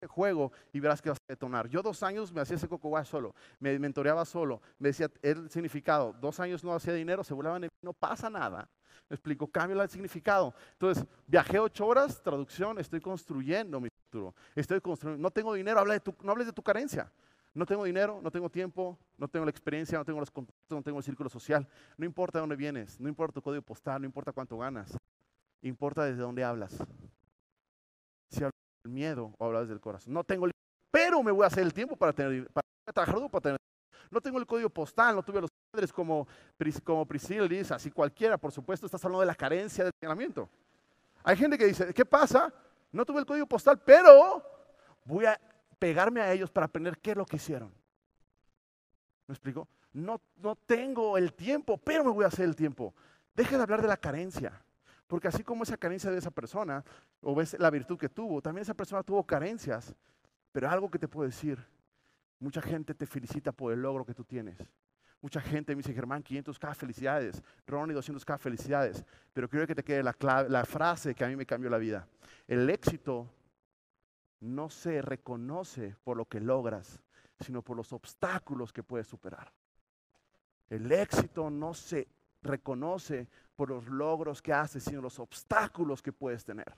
del 0.00 0.08
juego 0.08 0.52
y 0.72 0.80
verás 0.80 1.00
que 1.00 1.10
vas 1.10 1.18
a 1.18 1.32
detonar. 1.32 1.68
Yo 1.68 1.82
dos 1.82 2.02
años 2.02 2.32
me 2.32 2.40
hacía 2.40 2.56
ese 2.56 2.68
coco 2.68 3.02
solo, 3.04 3.34
me 3.60 3.78
mentoreaba 3.78 4.24
solo, 4.24 4.60
me 4.78 4.88
decía 4.88 5.10
el 5.22 5.48
significado. 5.50 6.12
Dos 6.20 6.40
años 6.40 6.64
no 6.64 6.74
hacía 6.74 6.92
dinero, 6.92 7.24
se 7.24 7.34
burlaban 7.34 7.62
de 7.62 7.68
mí, 7.68 7.72
no 7.82 7.92
pasa 7.92 8.28
nada. 8.28 8.68
Me 9.08 9.14
explico, 9.14 9.46
cambia 9.46 9.80
el 9.80 9.88
significado. 9.88 10.54
Entonces, 10.72 11.04
viajé 11.26 11.58
ocho 11.58 11.86
horas, 11.86 12.20
traducción, 12.22 12.78
estoy 12.78 13.00
construyendo 13.00 13.80
mi 13.80 13.88
futuro. 13.88 14.34
Estoy 14.54 14.80
construyendo, 14.80 15.22
no 15.22 15.30
tengo 15.30 15.54
dinero, 15.54 15.78
habla 15.78 15.94
de 15.94 16.00
tu, 16.00 16.14
no 16.22 16.32
hables 16.32 16.48
de 16.48 16.52
tu 16.52 16.62
carencia. 16.62 17.10
No 17.56 17.64
tengo 17.64 17.84
dinero, 17.84 18.20
no 18.22 18.30
tengo 18.30 18.50
tiempo, 18.50 18.98
no 19.16 19.28
tengo 19.28 19.46
la 19.46 19.50
experiencia, 19.50 19.96
no 19.96 20.04
tengo 20.04 20.20
los 20.20 20.30
contactos, 20.30 20.76
no 20.76 20.82
tengo 20.82 20.98
el 20.98 21.04
círculo 21.04 21.30
social. 21.30 21.66
No 21.96 22.04
importa 22.04 22.36
de 22.36 22.40
dónde 22.42 22.54
vienes, 22.54 23.00
no 23.00 23.08
importa 23.08 23.32
tu 23.32 23.40
código 23.40 23.62
postal, 23.62 24.02
no 24.02 24.06
importa 24.06 24.30
cuánto 24.30 24.58
ganas. 24.58 24.94
Importa 25.62 26.04
desde 26.04 26.20
dónde 26.20 26.44
hablas. 26.44 26.76
Si 28.28 28.40
hablas 28.40 28.52
del 28.84 28.92
miedo 28.92 29.32
o 29.38 29.46
hablas 29.46 29.68
del 29.68 29.80
corazón. 29.80 30.12
No 30.12 30.22
tengo, 30.22 30.46
pero 30.90 31.22
me 31.22 31.32
voy 31.32 31.44
a 31.44 31.46
hacer 31.46 31.62
el 31.62 31.72
tiempo 31.72 31.96
para 31.96 32.12
tener, 32.12 32.46
para 32.50 32.62
trabajar 32.92 33.30
para 33.30 33.40
tener. 33.40 33.58
No 34.10 34.20
tengo 34.20 34.38
el 34.38 34.46
código 34.46 34.68
postal, 34.68 35.16
no 35.16 35.22
tuve 35.22 35.40
los 35.40 35.50
padres 35.70 35.90
como, 35.90 36.28
como 36.84 37.06
Priscilla 37.06 37.48
dice, 37.48 37.72
así 37.72 37.90
cualquiera, 37.90 38.36
por 38.36 38.52
supuesto, 38.52 38.84
estás 38.84 39.02
hablando 39.02 39.20
de 39.20 39.26
la 39.28 39.34
carencia 39.34 39.82
de 39.82 39.88
entrenamiento. 39.94 40.46
Hay 41.24 41.36
gente 41.38 41.56
que 41.56 41.64
dice, 41.64 41.94
¿qué 41.94 42.04
pasa? 42.04 42.52
No 42.92 43.06
tuve 43.06 43.20
el 43.20 43.24
código 43.24 43.46
postal, 43.46 43.80
pero 43.82 44.44
voy 45.06 45.24
a 45.24 45.40
pegarme 45.78 46.20
a 46.20 46.32
ellos 46.32 46.50
para 46.50 46.66
aprender 46.66 46.98
qué 46.98 47.12
es 47.12 47.16
lo 47.16 47.26
que 47.26 47.36
hicieron. 47.36 47.72
¿Me 49.26 49.32
explico? 49.32 49.68
No, 49.92 50.20
no 50.36 50.56
tengo 50.56 51.16
el 51.18 51.32
tiempo, 51.32 51.78
pero 51.78 52.04
me 52.04 52.10
voy 52.10 52.24
a 52.24 52.28
hacer 52.28 52.44
el 52.44 52.54
tiempo. 52.54 52.94
Deje 53.34 53.56
de 53.56 53.62
hablar 53.62 53.82
de 53.82 53.88
la 53.88 53.96
carencia. 53.96 54.62
Porque 55.06 55.28
así 55.28 55.42
como 55.42 55.62
esa 55.62 55.76
carencia 55.76 56.10
de 56.10 56.18
esa 56.18 56.30
persona, 56.30 56.84
o 57.20 57.34
ves 57.34 57.56
la 57.58 57.70
virtud 57.70 57.98
que 57.98 58.08
tuvo, 58.08 58.42
también 58.42 58.62
esa 58.62 58.74
persona 58.74 59.02
tuvo 59.02 59.24
carencias. 59.24 59.94
Pero 60.52 60.68
algo 60.68 60.90
que 60.90 60.98
te 60.98 61.08
puedo 61.08 61.26
decir, 61.26 61.64
mucha 62.38 62.60
gente 62.60 62.94
te 62.94 63.06
felicita 63.06 63.52
por 63.52 63.72
el 63.72 63.82
logro 63.82 64.04
que 64.04 64.14
tú 64.14 64.24
tienes. 64.24 64.56
Mucha 65.20 65.40
gente 65.40 65.74
me 65.74 65.82
dice, 65.82 65.94
Germán, 65.94 66.22
500k 66.22 66.74
felicidades, 66.74 67.42
Ronnie, 67.66 67.96
200k 67.96 68.38
felicidades. 68.38 69.04
Pero 69.32 69.48
quiero 69.48 69.66
que 69.66 69.74
te 69.74 69.82
quede 69.82 70.02
la 70.02 70.64
frase 70.64 71.14
que 71.14 71.24
a 71.24 71.28
mí 71.28 71.36
me 71.36 71.46
cambió 71.46 71.70
la 71.70 71.78
vida. 71.78 72.06
El 72.46 72.68
éxito 72.68 73.28
no 74.40 74.68
se 74.68 75.02
reconoce 75.02 75.96
por 76.04 76.16
lo 76.16 76.26
que 76.26 76.40
logras, 76.40 77.00
sino 77.40 77.62
por 77.62 77.76
los 77.76 77.92
obstáculos 77.92 78.72
que 78.72 78.82
puedes 78.82 79.06
superar. 79.06 79.52
El 80.68 80.90
éxito 80.90 81.50
no 81.50 81.74
se 81.74 82.08
reconoce 82.42 83.28
por 83.54 83.70
los 83.70 83.86
logros 83.86 84.42
que 84.42 84.52
haces, 84.52 84.84
sino 84.84 85.00
los 85.00 85.18
obstáculos 85.18 86.02
que 86.02 86.12
puedes 86.12 86.44
tener. 86.44 86.76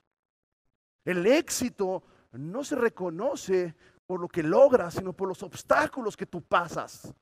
El 1.04 1.26
éxito 1.26 2.02
no 2.32 2.62
se 2.64 2.76
reconoce 2.76 3.74
por 4.06 4.20
lo 4.20 4.28
que 4.28 4.42
logras, 4.42 4.94
sino 4.94 5.12
por 5.12 5.28
los 5.28 5.42
obstáculos 5.42 6.16
que 6.16 6.26
tú 6.26 6.42
pasas. 6.42 7.12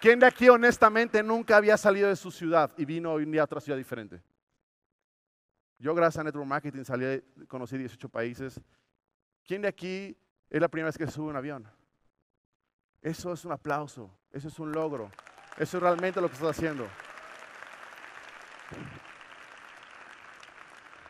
¿Quién 0.00 0.20
de 0.20 0.26
aquí 0.26 0.48
honestamente 0.48 1.22
nunca 1.24 1.56
había 1.56 1.76
salido 1.76 2.08
de 2.08 2.14
su 2.14 2.30
ciudad 2.30 2.70
y 2.76 2.84
vino 2.84 3.12
hoy 3.12 3.24
un 3.24 3.32
día 3.32 3.40
a 3.40 3.44
otra 3.44 3.60
ciudad 3.60 3.76
diferente? 3.76 4.22
Yo 5.76 5.92
gracias 5.92 6.20
a 6.20 6.24
Network 6.24 6.46
Marketing 6.46 6.84
salí, 6.84 7.20
conocí 7.48 7.76
18 7.76 8.08
países. 8.08 8.60
¿Quién 9.44 9.62
de 9.62 9.68
aquí 9.68 10.16
es 10.50 10.60
la 10.60 10.68
primera 10.68 10.86
vez 10.86 10.98
que 10.98 11.06
sube 11.08 11.30
un 11.30 11.36
avión? 11.36 11.68
Eso 13.02 13.32
es 13.32 13.44
un 13.44 13.50
aplauso, 13.52 14.16
eso 14.30 14.46
es 14.46 14.58
un 14.60 14.70
logro, 14.70 15.10
eso 15.56 15.76
es 15.78 15.82
realmente 15.82 16.20
lo 16.20 16.28
que 16.28 16.34
estás 16.34 16.50
haciendo. 16.50 16.86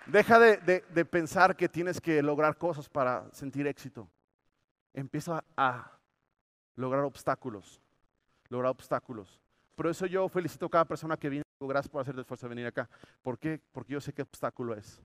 Deja 0.07 0.38
de, 0.38 0.85
de 0.88 1.05
pensar 1.05 1.57
que 1.57 1.68
tienes 1.68 2.01
que 2.01 2.22
lograr 2.22 2.57
cosas 2.57 2.88
para 2.88 3.31
sentir 3.33 3.66
éxito. 3.66 4.09
Empieza 4.94 5.44
a 5.57 5.92
lograr 6.74 7.05
obstáculos 7.05 7.83
lograr 8.49 8.71
obstáculos. 8.71 9.41
Por 9.75 9.87
eso 9.87 10.07
yo 10.07 10.29
felicito 10.29 10.67
a 10.67 10.71
cada 10.71 10.85
persona 10.85 11.17
que 11.17 11.29
viene. 11.29 11.45
Gracias 11.61 11.89
por 11.89 12.01
hacer 12.01 12.15
el 12.15 12.21
esfuerzo 12.21 12.47
de 12.47 12.51
venir 12.51 12.67
acá. 12.67 12.89
¿Por 13.23 13.39
qué? 13.39 13.61
Porque 13.73 13.93
yo 13.93 14.01
sé 14.01 14.13
qué 14.13 14.23
obstáculo 14.23 14.75
es. 14.75 15.01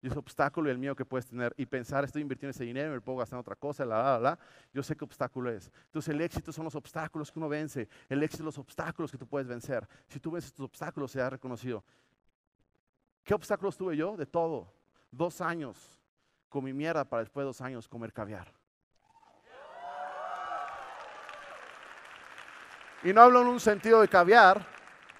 Y 0.00 0.08
ese 0.08 0.18
obstáculo 0.18 0.68
y 0.68 0.72
el 0.72 0.78
mío 0.78 0.96
que 0.96 1.04
puedes 1.04 1.26
tener 1.26 1.54
y 1.56 1.64
pensar, 1.64 2.04
estoy 2.04 2.22
invirtiendo 2.22 2.50
ese 2.50 2.64
dinero, 2.64 2.92
me 2.92 3.00
puedo 3.00 3.18
gastar 3.18 3.36
en 3.36 3.40
otra 3.40 3.54
cosa, 3.54 3.84
la, 3.84 4.02
la, 4.02 4.18
la, 4.18 4.38
yo 4.72 4.82
sé 4.82 4.96
qué 4.96 5.04
obstáculo 5.04 5.48
es. 5.48 5.70
Entonces 5.86 6.12
el 6.12 6.20
éxito 6.20 6.52
son 6.52 6.64
los 6.64 6.74
obstáculos 6.74 7.30
que 7.30 7.38
uno 7.38 7.48
vence, 7.48 7.88
el 8.08 8.20
éxito 8.22 8.38
son 8.38 8.46
los 8.46 8.58
obstáculos 8.58 9.12
que 9.12 9.18
tú 9.18 9.28
puedes 9.28 9.46
vencer. 9.46 9.86
Si 10.08 10.18
tú 10.18 10.32
vences 10.32 10.52
tus 10.52 10.64
obstáculos, 10.64 11.12
se 11.12 11.20
ha 11.20 11.30
reconocido. 11.30 11.84
¿Qué 13.22 13.32
obstáculos 13.32 13.76
tuve 13.76 13.96
yo? 13.96 14.16
De 14.16 14.26
todo. 14.26 14.72
Dos 15.12 15.40
años 15.40 16.00
con 16.48 16.64
mi 16.64 16.72
mierda 16.72 17.04
para 17.04 17.20
después 17.20 17.44
de 17.44 17.46
dos 17.46 17.60
años 17.60 17.88
comer 17.88 18.12
caviar. 18.12 18.52
Y 23.04 23.12
no 23.12 23.22
hablo 23.22 23.42
en 23.42 23.48
un 23.48 23.58
sentido 23.58 24.00
de 24.00 24.08
caviar, 24.08 24.64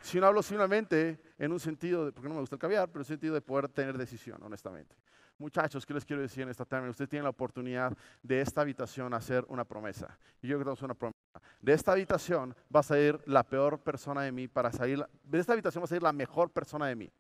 sino 0.01 0.27
hablo 0.27 0.43
simplemente 0.43 1.21
en 1.39 1.53
un 1.53 1.59
sentido, 1.59 2.05
de, 2.05 2.13
porque 2.13 2.29
no 2.29 2.35
me 2.35 2.41
gusta 2.41 2.55
el 2.55 2.61
caviar, 2.61 2.89
pero 2.89 2.99
en 2.99 3.03
un 3.03 3.07
sentido 3.07 3.35
de 3.35 3.41
poder 3.41 3.69
tener 3.69 3.99
decisión, 3.99 4.41
honestamente. 4.43 4.95
Muchachos, 5.39 5.85
¿qué 5.85 5.93
les 5.93 6.05
quiero 6.05 6.23
decir 6.23 6.45
en 6.45 6.51
esta 6.51 6.65
tarde? 6.65 6.89
Ustedes 6.89 7.11
tienen 7.11 7.25
la 7.25 7.31
oportunidad 7.31 7.97
de 8.23 8.41
esta 8.41 8.61
habitación 8.61 9.13
hacer 9.13 9.45
una 9.49 9.65
promesa. 9.65 10.17
Y 10.41 10.47
yo 10.47 10.61
creo 10.61 10.75
que 10.75 10.79
es 10.79 10.83
una 10.83 10.95
promesa. 10.95 11.19
De 11.61 11.73
esta 11.73 11.93
habitación 11.93 12.55
va 12.75 12.81
a 12.81 12.85
salir 12.85 13.21
la 13.27 13.43
peor 13.43 13.81
persona 13.81 14.23
de 14.23 14.31
mí 14.31 14.47
para 14.47 14.71
salir. 14.71 15.05
De 15.25 15.41
esta 15.41 15.53
habitación 15.53 15.83
va 15.83 15.87
a 15.87 15.89
salir 15.89 16.03
la 16.05 16.13
mejor 16.13 16.51
persona 16.51 16.87
de 16.87 16.95
mí. 16.95 17.11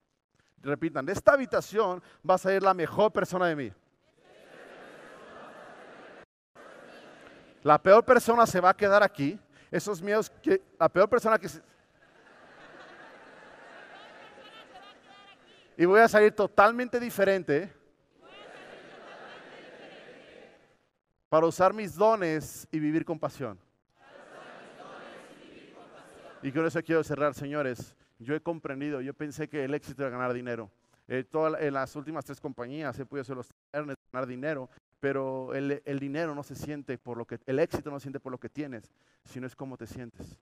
Repitan, 0.59 1.05
de 1.05 1.12
esta 1.12 1.33
habitación 1.33 2.01
va 2.29 2.35
a 2.35 2.38
salir 2.38 2.62
la 2.62 2.75
mejor 2.75 3.11
persona 3.12 3.46
de 3.46 3.57
mí. 3.57 3.72
La 7.64 7.83
peor 7.83 8.05
persona 8.05 8.46
se 8.46 8.61
va 8.61 8.70
a 8.70 8.77
quedar 8.77 9.03
aquí. 9.03 9.40
Esos 9.73 10.01
miedos 10.01 10.31
que 10.31 10.63
la 10.79 10.89
peor 10.89 11.09
persona 11.09 11.39
que 11.39 11.49
se- 11.49 11.63
y 15.77 15.85
voy 15.87 16.01
a 16.01 16.07
salir 16.09 16.33
totalmente 16.33 17.01
diferente 17.01 17.73
para 21.31 21.47
usar 21.47 21.73
mis 21.73 21.97
dones 21.97 22.69
y 22.71 22.79
vivir 22.79 23.05
con 23.07 23.19
pasión. 23.19 23.59
Y 26.43 26.53
con 26.53 26.67
eso 26.67 26.83
quiero 26.83 27.03
cerrar, 27.03 27.33
señores. 27.33 27.97
Yo 28.19 28.35
he 28.35 28.41
comprendido, 28.41 29.01
yo 29.01 29.15
pensé 29.15 29.49
que 29.49 29.65
el 29.65 29.73
éxito 29.73 30.03
era 30.03 30.11
ganar 30.11 30.35
dinero. 30.35 30.71
Eh, 31.09 31.25
toda 31.25 31.59
en 31.61 31.73
las 31.75 31.97
últimas 31.97 32.25
tres 32.25 32.41
compañías 32.41 32.99
he 32.99 33.07
podido 33.07 33.23
hacer 33.23 33.37
los 33.37 33.49
ganar 33.73 34.27
dinero, 34.29 34.69
pero 35.03 35.53
el, 35.53 35.99
dinero 35.99 36.33
no 36.33 36.45
se 36.45 36.55
siente 36.55 36.97
por 36.97 37.19
lo 37.19 37.27
que, 37.27 37.41
el 37.47 37.59
éxito 37.59 37.91
no 37.91 37.99
se 37.99 38.05
siente 38.05 38.21
por 38.21 38.31
lo 38.31 38.38
que 38.38 38.49
tienes, 38.49 38.95
sino 39.25 39.49
es 39.49 39.57
cómo 39.57 39.77
te 39.77 39.85
sientes. 39.85 40.38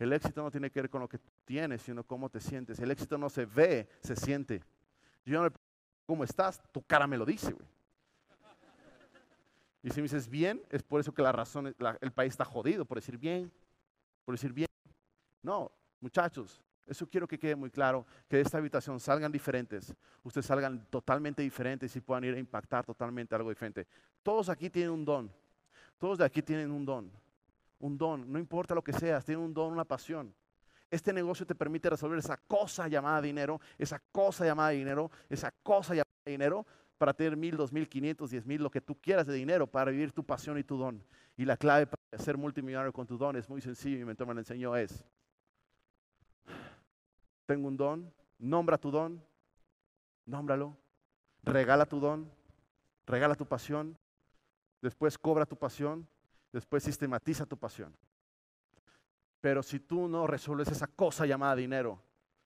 El 0.00 0.12
éxito 0.12 0.42
no 0.42 0.50
tiene 0.50 0.68
que 0.68 0.80
ver 0.80 0.90
con 0.90 1.00
lo 1.00 1.08
que 1.08 1.20
tienes, 1.44 1.82
sino 1.82 2.02
cómo 2.02 2.28
te 2.28 2.40
sientes. 2.40 2.80
El 2.80 2.90
éxito 2.90 3.16
no 3.18 3.30
se 3.30 3.46
ve, 3.46 3.88
se 4.00 4.16
siente. 4.16 4.64
Yo 5.24 5.38
no 5.38 5.44
le 5.44 5.54
cómo 6.06 6.24
estás, 6.24 6.60
tu 6.72 6.82
cara 6.82 7.06
me 7.06 7.16
lo 7.16 7.24
dice, 7.24 7.52
güey. 7.52 7.68
Y 9.84 9.90
si 9.90 10.00
me 10.00 10.02
dices 10.02 10.28
bien, 10.28 10.60
es 10.70 10.82
por 10.82 10.98
eso 10.98 11.14
que 11.14 11.22
la 11.22 11.30
razón, 11.30 11.72
el 12.00 12.10
país 12.10 12.32
está 12.32 12.44
jodido, 12.44 12.84
por 12.84 12.98
decir 12.98 13.16
bien, 13.16 13.52
por 14.24 14.34
decir 14.34 14.52
bien. 14.52 14.66
No, 15.40 15.70
muchachos, 16.00 16.60
eso 16.86 17.08
quiero 17.08 17.26
que 17.26 17.38
quede 17.38 17.56
muy 17.56 17.70
claro, 17.70 18.06
que 18.28 18.36
de 18.36 18.42
esta 18.42 18.58
habitación 18.58 19.00
salgan 19.00 19.32
diferentes, 19.32 19.94
ustedes 20.22 20.46
salgan 20.46 20.86
totalmente 20.90 21.42
diferentes 21.42 21.94
y 21.96 22.00
puedan 22.00 22.24
ir 22.24 22.34
a 22.34 22.38
impactar 22.38 22.84
totalmente 22.84 23.34
algo 23.34 23.48
diferente. 23.48 23.86
Todos 24.22 24.48
aquí 24.48 24.68
tienen 24.70 24.90
un 24.90 25.04
don, 25.04 25.30
todos 25.98 26.18
de 26.18 26.24
aquí 26.24 26.42
tienen 26.42 26.70
un 26.70 26.84
don, 26.84 27.10
un 27.80 27.96
don, 27.96 28.30
no 28.30 28.38
importa 28.38 28.74
lo 28.74 28.82
que 28.82 28.92
seas, 28.92 29.24
tienen 29.24 29.44
un 29.44 29.54
don, 29.54 29.72
una 29.72 29.84
pasión. 29.84 30.34
Este 30.90 31.12
negocio 31.12 31.46
te 31.46 31.54
permite 31.54 31.90
resolver 31.90 32.18
esa 32.18 32.36
cosa 32.36 32.86
llamada 32.86 33.20
dinero, 33.22 33.60
esa 33.78 34.00
cosa 34.12 34.44
llamada 34.44 34.70
dinero, 34.70 35.10
esa 35.28 35.50
cosa 35.62 35.94
llamada 35.94 36.04
dinero 36.26 36.66
para 36.98 37.12
tener 37.12 37.36
mil, 37.36 37.56
dos 37.56 37.72
mil, 37.72 37.88
quinientos, 37.88 38.30
diez 38.30 38.46
mil, 38.46 38.62
lo 38.62 38.70
que 38.70 38.80
tú 38.80 38.94
quieras 39.00 39.26
de 39.26 39.34
dinero 39.34 39.66
para 39.66 39.90
vivir 39.90 40.12
tu 40.12 40.24
pasión 40.24 40.58
y 40.58 40.62
tu 40.62 40.76
don. 40.76 41.02
Y 41.36 41.44
la 41.44 41.56
clave 41.56 41.86
para 41.86 42.22
ser 42.22 42.36
multimillonario 42.36 42.92
con 42.92 43.06
tu 43.06 43.18
don 43.18 43.34
es 43.36 43.48
muy 43.48 43.60
sencillo, 43.60 43.98
mi 43.98 44.04
mentor 44.04 44.28
me 44.28 44.34
lo 44.34 44.40
enseñó, 44.40 44.76
es, 44.76 45.04
tengo 47.46 47.68
un 47.68 47.76
don, 47.76 48.12
nombra 48.38 48.78
tu 48.78 48.90
don, 48.90 49.22
nómbralo, 50.26 50.76
regala 51.42 51.86
tu 51.86 52.00
don, 52.00 52.30
regala 53.06 53.34
tu 53.34 53.46
pasión, 53.46 53.96
después 54.80 55.18
cobra 55.18 55.46
tu 55.46 55.56
pasión, 55.56 56.06
después 56.52 56.82
sistematiza 56.82 57.46
tu 57.46 57.56
pasión. 57.56 57.94
Pero 59.40 59.62
si 59.62 59.78
tú 59.78 60.08
no 60.08 60.26
resuelves 60.26 60.68
esa 60.68 60.86
cosa 60.86 61.26
llamada 61.26 61.56
dinero, 61.56 62.00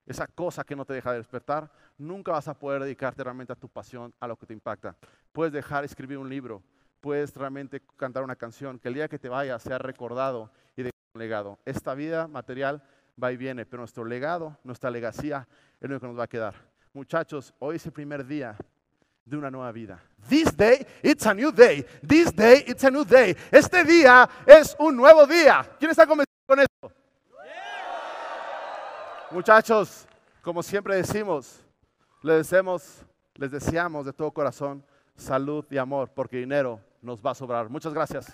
esa 0.04 0.26
cosa 0.26 0.64
que 0.64 0.74
no 0.74 0.84
te 0.84 0.94
deja 0.94 1.12
de 1.12 1.18
despertar, 1.18 1.70
nunca 1.98 2.32
vas 2.32 2.48
a 2.48 2.58
poder 2.58 2.82
dedicarte 2.82 3.22
realmente 3.22 3.52
a 3.52 3.56
tu 3.56 3.68
pasión, 3.68 4.12
a 4.18 4.26
lo 4.26 4.36
que 4.36 4.46
te 4.46 4.54
impacta. 4.54 4.96
Puedes 5.32 5.52
dejar 5.52 5.84
escribir 5.84 6.18
un 6.18 6.28
libro, 6.28 6.62
puedes 7.00 7.36
realmente 7.36 7.82
cantar 7.96 8.24
una 8.24 8.34
canción, 8.34 8.78
que 8.78 8.88
el 8.88 8.94
día 8.94 9.08
que 9.08 9.18
te 9.18 9.28
vaya 9.28 9.58
sea 9.58 9.78
recordado 9.78 10.50
y 10.76 10.82
de 10.82 10.90
un 11.14 11.20
legado. 11.20 11.58
Esta 11.64 11.94
vida 11.94 12.26
material 12.26 12.82
va 13.22 13.32
y 13.32 13.36
viene, 13.36 13.66
pero 13.66 13.80
nuestro 13.80 14.04
legado, 14.04 14.56
nuestra 14.64 14.90
legacía 14.90 15.46
es 15.80 15.90
lo 15.90 16.00
que 16.00 16.06
nos 16.06 16.18
va 16.18 16.24
a 16.24 16.28
quedar. 16.28 16.54
Muchachos, 16.92 17.54
hoy 17.58 17.76
es 17.76 17.86
el 17.86 17.92
primer 17.92 18.26
día 18.26 18.56
de 19.24 19.36
una 19.36 19.50
nueva 19.50 19.70
vida. 19.72 20.02
This 20.28 20.56
day, 20.56 20.86
it's 21.02 21.26
a 21.26 21.34
new 21.34 21.52
day. 21.52 21.84
This 22.06 22.34
day, 22.34 22.64
it's 22.66 22.84
a 22.84 22.90
new 22.90 23.04
day. 23.04 23.36
Este 23.50 23.84
día 23.84 24.28
es 24.46 24.74
un 24.78 24.96
nuevo 24.96 25.26
día. 25.26 25.68
¿Quién 25.78 25.90
está 25.90 26.06
convencido 26.06 26.44
con 26.46 26.60
esto? 26.60 26.92
Muchachos, 29.30 30.06
como 30.40 30.62
siempre 30.62 30.96
decimos, 30.96 31.62
les 32.22 32.38
deseamos, 32.38 33.04
les 33.34 33.50
deseamos 33.50 34.06
de 34.06 34.12
todo 34.12 34.30
corazón 34.30 34.82
salud 35.14 35.66
y 35.70 35.76
amor, 35.76 36.10
porque 36.14 36.38
dinero 36.38 36.80
nos 37.02 37.24
va 37.24 37.32
a 37.32 37.34
sobrar. 37.34 37.68
Muchas 37.68 37.92
gracias. 37.92 38.32